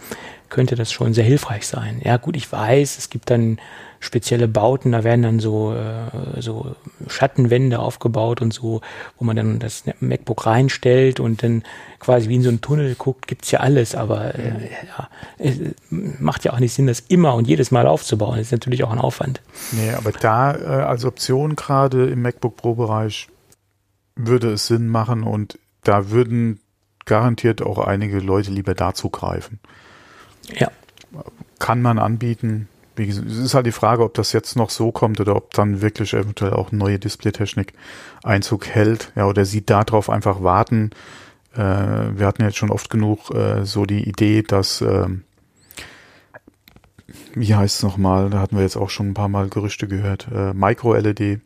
[0.48, 2.00] könnte das schon sehr hilfreich sein.
[2.02, 3.58] Ja gut, ich weiß, es gibt dann
[4.02, 6.74] spezielle Bauten, da werden dann so, äh, so
[7.06, 8.80] Schattenwände aufgebaut und so,
[9.16, 11.62] wo man dann das MacBook reinstellt und dann
[12.00, 15.56] quasi wie in so einen Tunnel guckt, gibt's ja alles, aber äh, ja, es
[15.90, 18.38] macht ja auch nicht Sinn, das immer und jedes Mal aufzubauen.
[18.38, 19.40] Das ist natürlich auch ein Aufwand.
[19.70, 23.28] Nee, aber da äh, als Option gerade im MacBook Pro-Bereich
[24.16, 26.58] würde es Sinn machen und da würden
[27.04, 29.60] garantiert auch einige Leute lieber dazu greifen.
[30.54, 30.70] Ja.
[31.60, 32.68] Kann man anbieten.
[32.96, 36.12] Es ist halt die Frage, ob das jetzt noch so kommt oder ob dann wirklich
[36.12, 37.72] eventuell auch neue Displaytechnik
[38.22, 39.12] Einzug hält.
[39.16, 40.90] Ja, oder sie darauf einfach warten.
[41.54, 45.08] Äh, wir hatten jetzt schon oft genug äh, so die Idee, dass äh,
[47.34, 50.28] wie heißt es nochmal, da hatten wir jetzt auch schon ein paar Mal Gerüchte gehört,
[50.32, 51.40] äh, Micro-LED,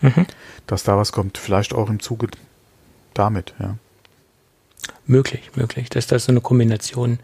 [0.00, 0.26] mhm.
[0.66, 2.28] dass da was kommt, vielleicht auch im Zuge
[3.14, 3.76] damit, ja.
[5.06, 7.18] Möglich, möglich, dass das so eine Kombination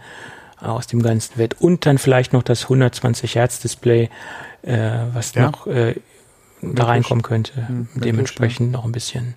[0.69, 1.61] aus dem Ganzen wird.
[1.61, 4.11] Und dann vielleicht noch das 120 Hertz Display,
[4.63, 5.51] äh, was ja.
[5.51, 5.95] noch äh,
[6.63, 7.69] da reinkommen könnte.
[7.69, 8.79] Hm, Dementsprechend ja.
[8.79, 9.35] noch ein bisschen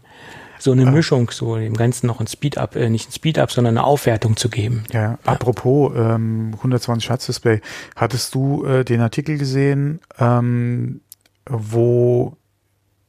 [0.60, 0.92] so eine ah.
[0.92, 4.50] Mischung, so dem Ganzen noch ein Speed-Up, äh, nicht ein Speed-Up, sondern eine Aufwertung zu
[4.50, 4.84] geben.
[4.92, 5.20] Ja, ja.
[5.26, 7.62] apropos ähm, 120 Hertz Display,
[7.96, 11.02] hattest du äh, den Artikel gesehen, ähm,
[11.48, 12.36] wo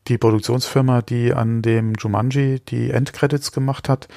[0.09, 4.09] die Produktionsfirma, die an dem Jumanji die Endcredits gemacht hat,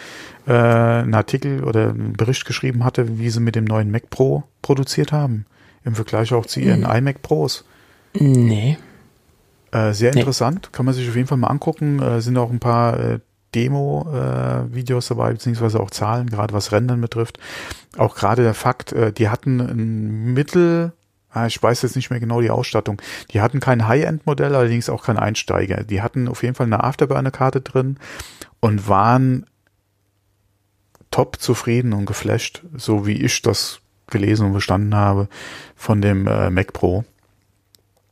[0.48, 4.44] äh, einen Artikel oder einen Bericht geschrieben hatte, wie sie mit dem neuen Mac Pro
[4.62, 5.46] produziert haben.
[5.84, 6.92] Im Vergleich auch zu ihren mhm.
[6.92, 7.66] iMac Pros.
[8.14, 8.78] Nee.
[9.72, 10.70] Äh, sehr interessant, nee.
[10.72, 12.02] kann man sich auf jeden Fall mal angucken.
[12.02, 13.20] Äh, sind auch ein paar äh,
[13.56, 17.40] Demo-Videos dabei, beziehungsweise auch Zahlen, gerade was Rendern betrifft.
[17.98, 20.94] Auch gerade der Fakt, äh, die hatten ein Mittel,
[21.48, 23.02] ich weiß jetzt nicht mehr genau die Ausstattung.
[23.32, 25.84] Die hatten kein High-End-Modell, allerdings auch kein Einsteiger.
[25.84, 27.98] Die hatten auf jeden Fall eine Afterburner-Karte drin
[28.60, 29.46] und waren
[31.10, 35.28] top zufrieden und geflasht, so wie ich das gelesen und verstanden habe
[35.76, 37.06] von dem äh, Mac Pro.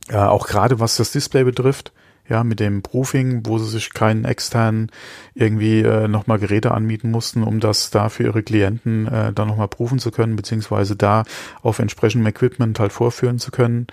[0.08, 1.92] Äh, auch gerade was das Display betrifft,
[2.30, 4.90] ja, mit dem Proofing, wo sie sich keinen externen
[5.34, 9.68] irgendwie äh, nochmal Geräte anmieten mussten, um das da für ihre Klienten äh, dann nochmal
[9.68, 11.24] prüfen zu können, beziehungsweise da
[11.60, 13.88] auf entsprechendem Equipment halt vorführen zu können.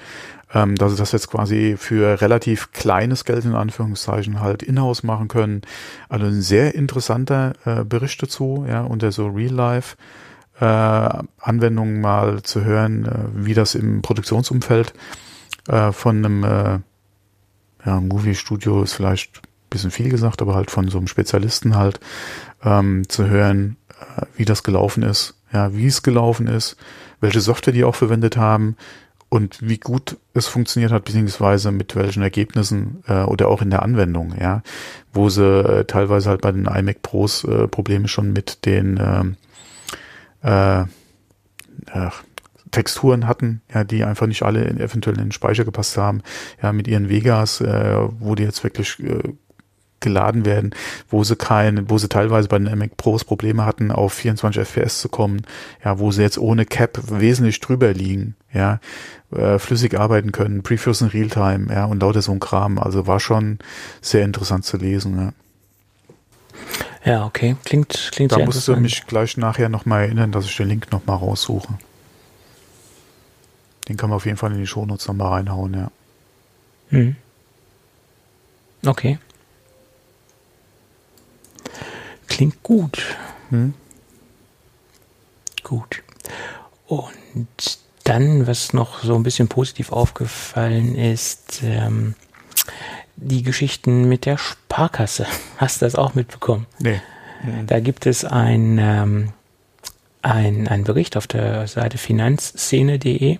[0.53, 5.27] Ähm, dass sie das jetzt quasi für relativ kleines Geld in Anführungszeichen halt in-house machen
[5.27, 5.63] können.
[6.07, 9.97] Also ein sehr interessanter äh, Bericht dazu, ja, unter so Real-Life.
[10.59, 14.93] Äh, Anwendungen mal zu hören, äh, wie das im Produktionsumfeld
[15.67, 16.79] äh, von einem äh,
[17.87, 21.99] ja, Movie-Studio ist vielleicht ein bisschen viel gesagt, aber halt von so einem Spezialisten halt
[22.63, 26.75] ähm, zu hören, äh, wie das gelaufen ist, ja, wie es gelaufen ist,
[27.21, 28.75] welche Software die auch verwendet haben
[29.29, 33.83] und wie gut es funktioniert hat, beziehungsweise mit welchen Ergebnissen äh, oder auch in der
[33.83, 34.63] Anwendung, ja,
[35.13, 39.37] wo sie äh, teilweise halt bei den iMac Pros äh, Probleme schon mit den ähm,
[40.41, 40.83] äh,
[41.93, 42.23] ach,
[42.71, 46.21] Texturen hatten, ja, die einfach nicht alle in, eventuell in den Speicher gepasst haben,
[46.61, 49.33] ja, mit ihren Vegas, äh, wo die jetzt wirklich äh,
[49.99, 50.71] geladen werden,
[51.09, 55.01] wo sie kein, wo sie teilweise bei den Mac Pros Probleme hatten, auf 24 FPS
[55.01, 55.41] zu kommen,
[55.83, 58.79] ja, wo sie jetzt ohne Cap wesentlich drüber liegen, ja,
[59.35, 62.77] äh, flüssig arbeiten können, Previews in Realtime, ja, und lauter so ein Kram.
[62.77, 63.59] Also war schon
[64.01, 65.33] sehr interessant zu lesen, ja.
[67.05, 67.55] Ja, okay.
[67.63, 71.17] Klingt, klingt da musst du mich gleich nachher nochmal erinnern, dass ich den Link nochmal
[71.17, 71.77] raussuche.
[73.87, 75.91] Den kann man auf jeden Fall in die Shownotes nochmal reinhauen, ja.
[76.89, 77.15] Hm.
[78.85, 79.19] Okay.
[82.27, 83.15] Klingt gut.
[83.49, 83.73] Hm.
[85.63, 86.03] Gut.
[86.85, 92.15] Und dann, was noch so ein bisschen positiv aufgefallen ist, ähm,
[93.15, 95.25] die Geschichten mit der Sparkasse.
[95.57, 96.67] Hast du das auch mitbekommen?
[96.79, 97.01] Nee.
[97.67, 99.33] Da gibt es ein ähm,
[100.27, 103.39] ein, ein Bericht auf der Seite finanzszene.de,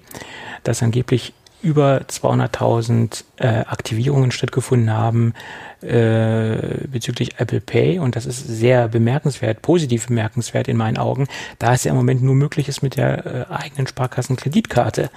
[0.64, 5.34] dass angeblich über 200.000 äh, Aktivierungen stattgefunden haben
[5.82, 8.00] äh, bezüglich Apple Pay.
[8.00, 11.28] Und das ist sehr bemerkenswert, positiv bemerkenswert in meinen Augen,
[11.58, 15.10] da es ja im Moment nur möglich ist, mit der äh, eigenen Sparkassenkreditkarte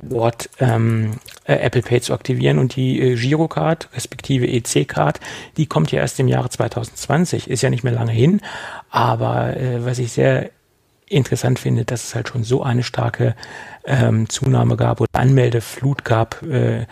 [0.00, 2.58] dort ähm, äh, Apple Pay zu aktivieren.
[2.58, 5.18] Und die äh, Girocard respektive EC-Card,
[5.56, 8.40] die kommt ja erst im Jahre 2020, ist ja nicht mehr lange hin,
[8.88, 10.50] aber äh, was ich sehr
[11.10, 13.34] interessant finde, dass es halt schon so eine starke
[13.84, 16.86] ähm, Zunahme gab oder Anmeldeflut gab äh,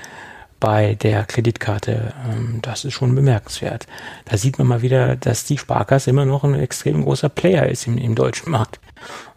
[0.60, 2.14] bei der Kreditkarte.
[2.28, 3.86] Ähm, das ist schon bemerkenswert.
[4.24, 7.86] Da sieht man mal wieder, dass die Sparkasse immer noch ein extrem großer Player ist
[7.86, 8.80] im, im deutschen Markt.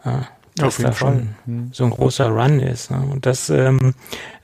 [0.04, 0.22] Äh,
[0.60, 1.70] dass da schon hm.
[1.72, 2.90] so ein großer Run ist.
[2.90, 3.00] Ne?
[3.10, 3.94] Und das ähm,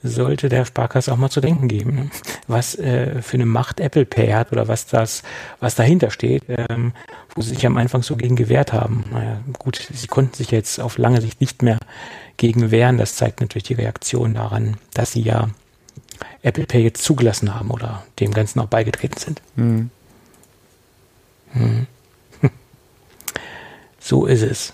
[0.03, 2.09] sollte der Sparkasse auch mal zu denken geben, ne?
[2.47, 5.23] was äh, für eine Macht Apple Pay hat oder was das,
[5.59, 6.93] was dahinter steht, ähm,
[7.35, 9.05] wo sie sich am Anfang so gegen gewehrt haben.
[9.11, 11.77] Naja, gut, sie konnten sich jetzt auf lange Sicht nicht mehr
[12.37, 12.97] gegen wehren.
[12.97, 15.49] Das zeigt natürlich die Reaktion daran, dass sie ja
[16.41, 19.41] Apple Pay jetzt zugelassen haben oder dem Ganzen auch beigetreten sind.
[19.55, 19.89] Hm.
[21.53, 21.87] Hm.
[23.99, 24.73] So ist es.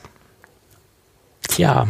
[1.54, 1.88] Tja,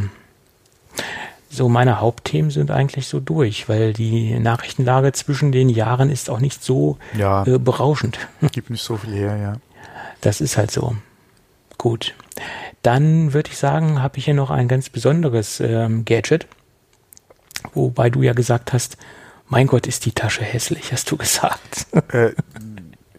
[1.49, 6.39] so meine Hauptthemen sind eigentlich so durch, weil die Nachrichtenlage zwischen den Jahren ist auch
[6.39, 8.19] nicht so ja, äh, berauschend.
[8.51, 9.55] Gibt nicht so viel her, ja.
[10.19, 10.97] Das ist halt so.
[11.77, 12.13] Gut.
[12.81, 16.45] Dann würde ich sagen, habe ich hier noch ein ganz besonderes ähm, Gadget,
[17.73, 18.97] wobei du ja gesagt hast,
[19.47, 21.87] mein Gott, ist die Tasche hässlich, hast du gesagt.
[22.11, 22.31] Äh,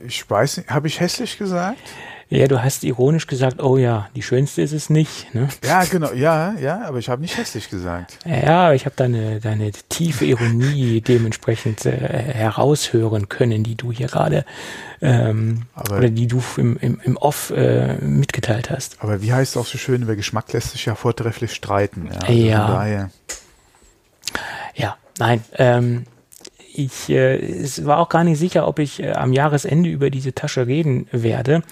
[0.07, 1.79] ich weiß nicht, habe ich hässlich gesagt?
[2.35, 5.33] Ja, du hast ironisch gesagt, oh ja, die schönste ist es nicht.
[5.35, 5.49] Ne?
[5.65, 8.19] Ja, genau, ja, ja, aber ich habe nicht hässlich gesagt.
[8.27, 14.45] Ja, ich habe deine, deine tiefe Ironie dementsprechend äh, heraushören können, die du hier gerade
[15.01, 18.97] ähm, oder die du im, im, im Off äh, mitgeteilt hast.
[18.99, 22.09] Aber wie heißt es auch so schön, über Geschmack lässt sich ja vortrefflich streiten.
[22.13, 23.11] Ja, also ja.
[24.75, 26.05] ja nein, ähm,
[26.75, 30.35] ich äh, es war auch gar nicht sicher, ob ich äh, am Jahresende über diese
[30.35, 31.63] Tasche reden werde,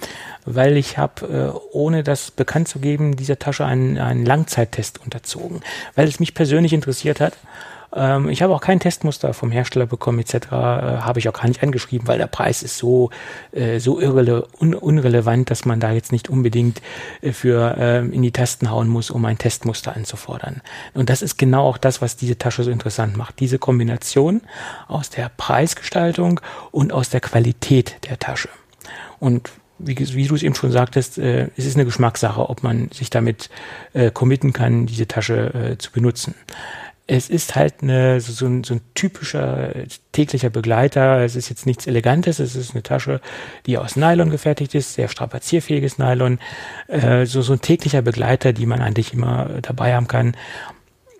[0.45, 5.61] weil ich habe, äh, ohne das bekannt zu geben, dieser Tasche einen, einen Langzeittest unterzogen,
[5.95, 7.33] weil es mich persönlich interessiert hat
[7.95, 10.33] ähm, ich habe auch kein Testmuster vom Hersteller bekommen etc.
[10.33, 13.09] Äh, habe ich auch gar nicht angeschrieben, weil der Preis ist so
[13.51, 16.81] äh, so irrele un unrelevant, dass man da jetzt nicht unbedingt
[17.21, 20.61] äh, für äh, in die Tasten hauen muss, um ein Testmuster anzufordern.
[20.93, 23.39] Und das ist genau auch das, was diese Tasche so interessant macht.
[23.39, 24.41] Diese Kombination
[24.87, 26.39] aus der Preisgestaltung
[26.71, 28.49] und aus der Qualität der Tasche.
[29.19, 32.89] Und wie, wie du es eben schon sagtest, äh, es ist eine Geschmackssache, ob man
[32.91, 33.49] sich damit
[33.93, 36.35] äh, committen kann, diese Tasche äh, zu benutzen
[37.05, 39.73] es ist halt eine, so, so, ein, so ein typischer
[40.13, 41.19] täglicher Begleiter.
[41.19, 42.39] Es ist jetzt nichts Elegantes.
[42.39, 43.19] Es ist eine Tasche,
[43.65, 46.39] die aus Nylon gefertigt ist, sehr strapazierfähiges Nylon.
[46.87, 50.35] Äh, so, so ein täglicher Begleiter, die man eigentlich immer dabei haben kann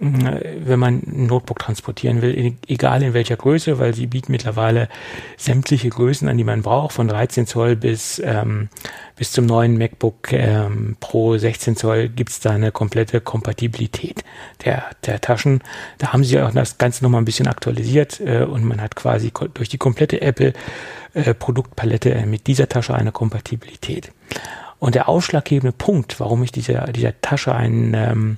[0.04, 4.90] wenn man ein Notebook transportieren will, egal in welcher Größe, weil sie bieten mittlerweile
[5.38, 8.70] sämtliche Größen an, die man braucht, von 13 Zoll bis, ähm,
[9.16, 14.24] bis zum neuen MacBook ähm, Pro 16 Zoll gibt's da eine komplette Kompatibilität
[14.66, 15.62] der, der Taschen.
[15.98, 19.32] Da haben sie auch das Ganze nochmal ein bisschen aktualisiert äh, und man hat quasi
[19.54, 20.54] durch die komplette Apple
[21.14, 24.12] äh, Produktpalette mit dieser Tasche eine Kompatibilität.
[24.80, 28.38] Und der ausschlaggebende Punkt, warum ich dieser, dieser Tasche einen ähm,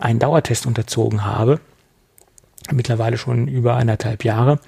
[0.00, 1.60] einen Dauertest unterzogen habe,
[2.70, 4.60] mittlerweile schon über anderthalb Jahre,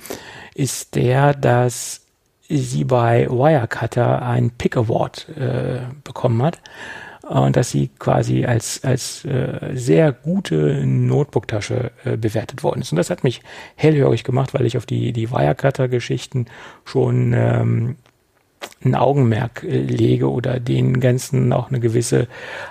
[0.55, 2.03] ist der, dass
[2.49, 6.61] sie bei Wirecutter einen Pick Award äh, bekommen hat
[7.23, 12.93] und dass sie quasi als, als äh, sehr gute Notebook-Tasche äh, bewertet worden ist.
[12.93, 13.41] Und das hat mich
[13.77, 16.47] hellhörig gemacht, weil ich auf die, die Wirecutter-Geschichten
[16.85, 17.97] schon ähm,
[18.85, 22.29] ein Augenmerk äh, lege oder den Ganzen auch eine gewisse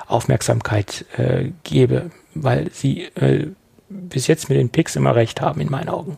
[0.08, 3.48] Aufmerksamkeit äh, gebe weil sie äh,
[3.89, 6.18] bis jetzt mit den Picks immer recht haben in meinen Augen.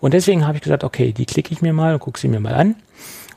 [0.00, 2.40] Und deswegen habe ich gesagt, okay, die klicke ich mir mal und gucke sie mir
[2.40, 2.76] mal an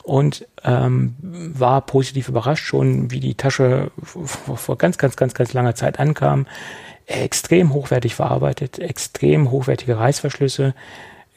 [0.04, 5.76] und ähm, war positiv überrascht schon, wie die Tasche vor ganz, ganz, ganz, ganz langer
[5.76, 6.48] Zeit ankam.
[7.06, 10.74] Extrem hochwertig verarbeitet, extrem hochwertige Reißverschlüsse,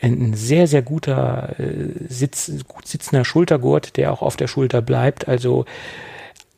[0.03, 5.29] ein sehr, sehr guter äh, Sitz, gut sitzender Schultergurt, der auch auf der Schulter bleibt.
[5.29, 5.67] Also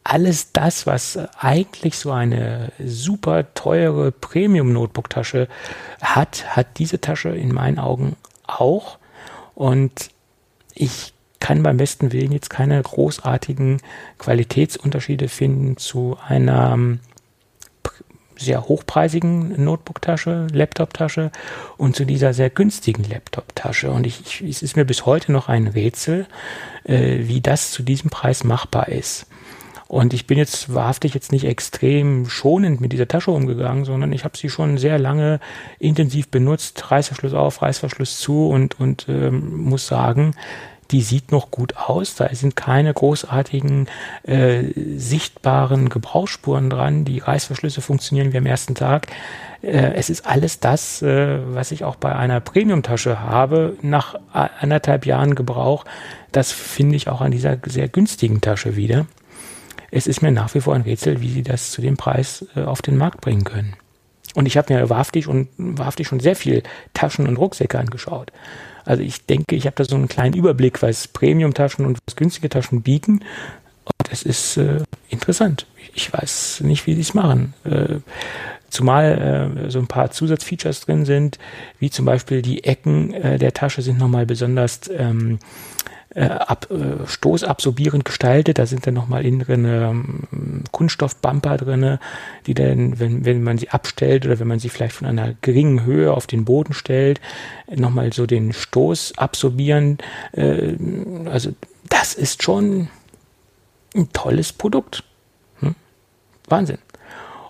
[0.05, 5.49] alles das, was eigentlich so eine super teure Premium-Notebook-Tasche
[6.01, 8.17] hat, hat diese Tasche in meinen Augen
[8.47, 8.99] auch.
[9.55, 10.11] Und
[10.75, 13.81] ich kann beim besten Willen jetzt keine großartigen
[14.19, 17.01] Qualitätsunterschiede finden zu einer ähm,
[18.45, 21.31] sehr hochpreisigen Notebook-Tasche, Laptop-Tasche
[21.77, 23.91] und zu dieser sehr günstigen Laptop-Tasche.
[23.91, 26.27] Und ich, ich, es ist mir bis heute noch ein Rätsel,
[26.85, 29.27] äh, wie das zu diesem Preis machbar ist.
[29.93, 34.25] Und ich bin jetzt wahrhaftig jetzt nicht extrem schonend mit dieser Tasche umgegangen, sondern ich
[34.25, 35.39] habe sie schon sehr lange
[35.79, 40.35] intensiv benutzt, Reißverschluss auf, Reißverschluss zu und, und ähm, muss sagen,
[40.93, 42.15] die sieht noch gut aus.
[42.15, 43.89] Da sind keine großartigen
[44.23, 44.65] äh,
[44.97, 47.05] sichtbaren Gebrauchsspuren dran.
[47.05, 49.09] Die Reißverschlüsse funktionieren wie am ersten Tag.
[49.63, 55.07] Äh, es ist alles das, äh, was ich auch bei einer Premium-Tasche habe, nach anderthalb
[55.07, 55.85] Jahren Gebrauch.
[56.31, 59.07] Das finde ich auch an dieser sehr günstigen Tasche wieder
[59.95, 62.63] es ist mir nach wie vor ein Rätsel, wie sie das zu dem Preis äh,
[62.63, 63.75] auf den Markt bringen können.
[64.35, 66.63] Und ich habe mir wahrhaftig und wahrhaftig schon sehr viel
[66.95, 68.33] Taschen und Rucksäcke angeschaut.
[68.85, 72.49] Also ich denke, ich habe da so einen kleinen Überblick, was Premium-Taschen und was günstige
[72.49, 73.21] Taschen bieten.
[73.85, 75.67] Und es ist äh, interessant.
[75.95, 77.55] Ich weiß nicht, wie sie es machen.
[77.65, 77.97] Äh,
[78.71, 81.39] zumal äh, so ein paar Zusatzfeatures drin sind,
[81.79, 85.39] wie zum Beispiel die Ecken äh, der Tasche sind nochmal besonders ähm,
[86.15, 88.59] äh, ab, äh, stoßabsorbierend gestaltet.
[88.59, 92.01] Da sind dann nochmal innen drin ähm, Kunststoffbumper drinne,
[92.47, 95.85] die dann, wenn, wenn man sie abstellt oder wenn man sie vielleicht von einer geringen
[95.85, 97.21] Höhe auf den Boden stellt,
[97.75, 99.99] nochmal so den Stoß absorbieren.
[100.33, 100.77] Äh,
[101.31, 101.53] also
[101.89, 102.89] das ist schon
[103.95, 105.05] ein tolles Produkt.
[105.61, 105.75] Hm?
[106.49, 106.79] Wahnsinn.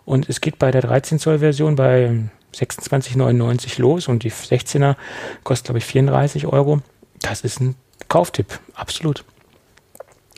[0.05, 4.97] Und es geht bei der 13 Zoll Version bei 26,99 los und die 16er
[5.43, 6.81] kostet glaube ich 34 Euro.
[7.21, 7.77] Das ist ein
[8.09, 9.25] Kauftipp, absolut.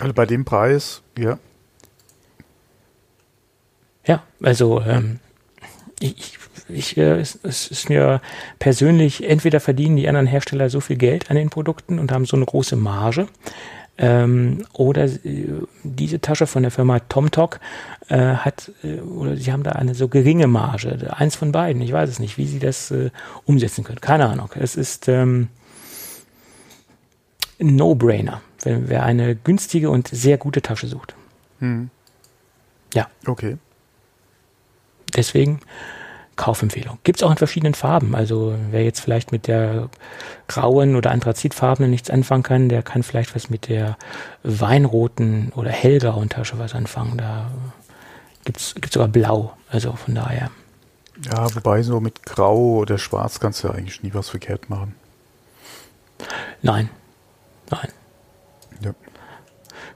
[0.01, 1.39] Also bei dem Preis, ja.
[4.07, 5.21] Ja, also ähm,
[6.01, 6.39] ich,
[6.69, 8.21] ich, äh, es, es ist mir
[8.59, 12.37] persönlich, entweder verdienen die anderen Hersteller so viel Geld an den Produkten und haben so
[12.37, 13.29] eine große Marge,
[13.97, 15.47] ähm, oder äh,
[15.85, 17.61] diese Tasche von der Firma TomTok
[18.09, 21.15] äh, hat, äh, oder sie haben da eine so geringe Marge.
[21.17, 21.81] Eins von beiden.
[21.81, 23.11] Ich weiß es nicht, wie sie das äh,
[23.45, 24.01] umsetzen können.
[24.01, 24.51] Keine Ahnung.
[24.59, 25.49] Es ist ähm,
[27.59, 31.15] No-Brainer, wenn wer eine günstige und sehr gute Tasche sucht.
[31.61, 31.91] Hm.
[32.95, 33.09] Ja.
[33.27, 33.59] Okay.
[35.17, 35.61] Deswegen
[36.37, 36.99] Kaufempfehlung.
[37.05, 38.15] Gibt es auch in verschiedenen Farben.
[38.15, 39.89] Also wer jetzt vielleicht mit der
[40.49, 43.97] grauen oder anthrazitfarbenen nichts anfangen kann, der kann vielleicht was mit der
[44.43, 47.19] weinroten oder hellgrauen Tasche was anfangen.
[47.19, 47.51] Da
[48.45, 49.57] gibt es sogar blau.
[49.69, 50.51] Also von daher.
[51.25, 54.95] Ja, wobei so mit grau oder schwarz kannst du ja eigentlich nie was verkehrt machen.
[56.63, 56.91] Nein.
[57.75, 57.93] Nein.
[58.81, 58.95] Ja.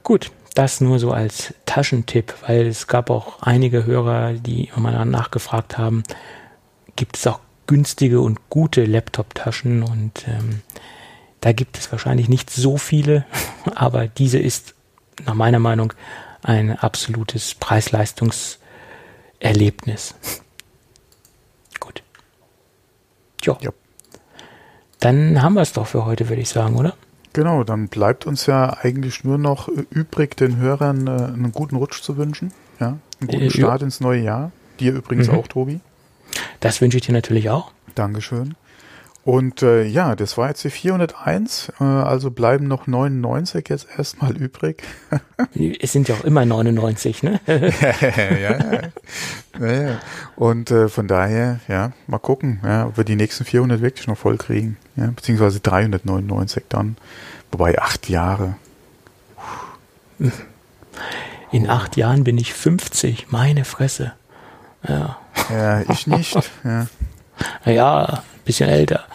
[0.03, 5.77] Gut, das nur so als Taschentipp, weil es gab auch einige Hörer, die immer nachgefragt
[5.77, 6.03] haben,
[6.95, 10.61] gibt es auch günstige und gute Laptop-Taschen und ähm,
[11.41, 13.25] da gibt es wahrscheinlich nicht so viele,
[13.75, 14.73] aber diese ist
[15.25, 15.93] nach meiner Meinung
[16.41, 20.15] ein absolutes Preis-Leistungs-Erlebnis.
[21.79, 22.01] Gut.
[23.43, 23.57] Jo.
[23.61, 23.71] Ja.
[24.99, 26.95] Dann haben wir es doch für heute, würde ich sagen, oder?
[27.39, 32.01] Genau, dann bleibt uns ja eigentlich nur noch übrig, den Hörern äh, einen guten Rutsch
[32.01, 32.51] zu wünschen.
[32.81, 34.51] Ja, einen guten äh, Start ins neue Jahr.
[34.81, 35.35] Dir übrigens mhm.
[35.35, 35.79] auch, Tobi.
[36.59, 37.71] Das wünsche ich dir natürlich auch.
[37.95, 38.55] Dankeschön.
[39.23, 44.35] Und äh, ja, das war jetzt die 401, äh, also bleiben noch 99 jetzt erstmal
[44.35, 44.83] übrig.
[45.79, 47.39] es sind ja auch immer 99, ne?
[47.47, 48.91] ja, ja,
[49.65, 49.99] ja.
[50.35, 54.17] Und äh, von daher, ja, mal gucken, ja, ob wir die nächsten 400 wirklich noch
[54.17, 56.97] voll kriegen, ja, beziehungsweise 399 dann,
[57.51, 58.55] wobei acht Jahre.
[61.51, 64.13] In acht Jahren bin ich 50, meine Fresse.
[64.87, 65.17] Ja,
[65.49, 66.37] ja ich nicht.
[66.63, 66.87] Ja.
[67.65, 69.05] Ja, bisschen älter.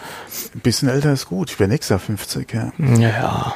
[0.55, 1.51] Ein bisschen älter ist gut.
[1.51, 2.71] Ich bin nächstes Jahr 50, ja.
[2.77, 3.55] Ja,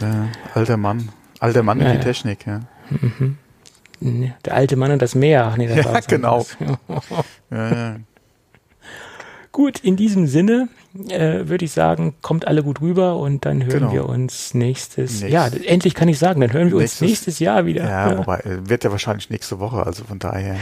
[0.00, 0.28] ja.
[0.54, 1.08] alter Mann.
[1.40, 2.04] Alter Mann ja, in die.
[2.04, 2.60] Technik, ja.
[2.90, 3.36] Mhm.
[4.44, 5.48] Der alte Mann und das Meer.
[5.52, 6.46] Ach nee, das ja, genau.
[7.50, 7.96] ja, ja.
[9.52, 10.68] Gut, in diesem Sinne
[11.08, 13.92] äh, würde ich sagen, kommt alle gut rüber und dann hören genau.
[13.92, 17.38] wir uns nächstes, Nächst, ja, endlich kann ich sagen, dann hören wir nächstes, uns nächstes
[17.40, 17.84] Jahr wieder.
[17.84, 20.56] Ja, ja, wobei, äh, wird ja wahrscheinlich nächste Woche, also von daher.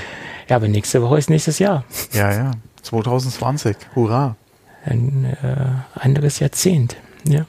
[0.48, 1.84] Ja, aber nächste Woche ist nächstes Jahr.
[2.12, 2.50] Ja, ja,
[2.82, 4.36] 2020, hurra.
[4.84, 7.44] Ein äh, anderes Jahrzehnt, ja.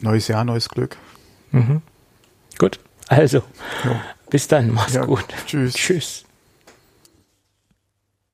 [0.00, 0.96] Neues Jahr, neues Glück.
[1.52, 1.82] Mhm.
[2.58, 3.38] Gut, also,
[3.84, 3.96] jo.
[4.30, 5.24] bis dann, mach's ja, gut.
[5.46, 5.74] Tschüss.
[5.74, 6.24] Tschüss.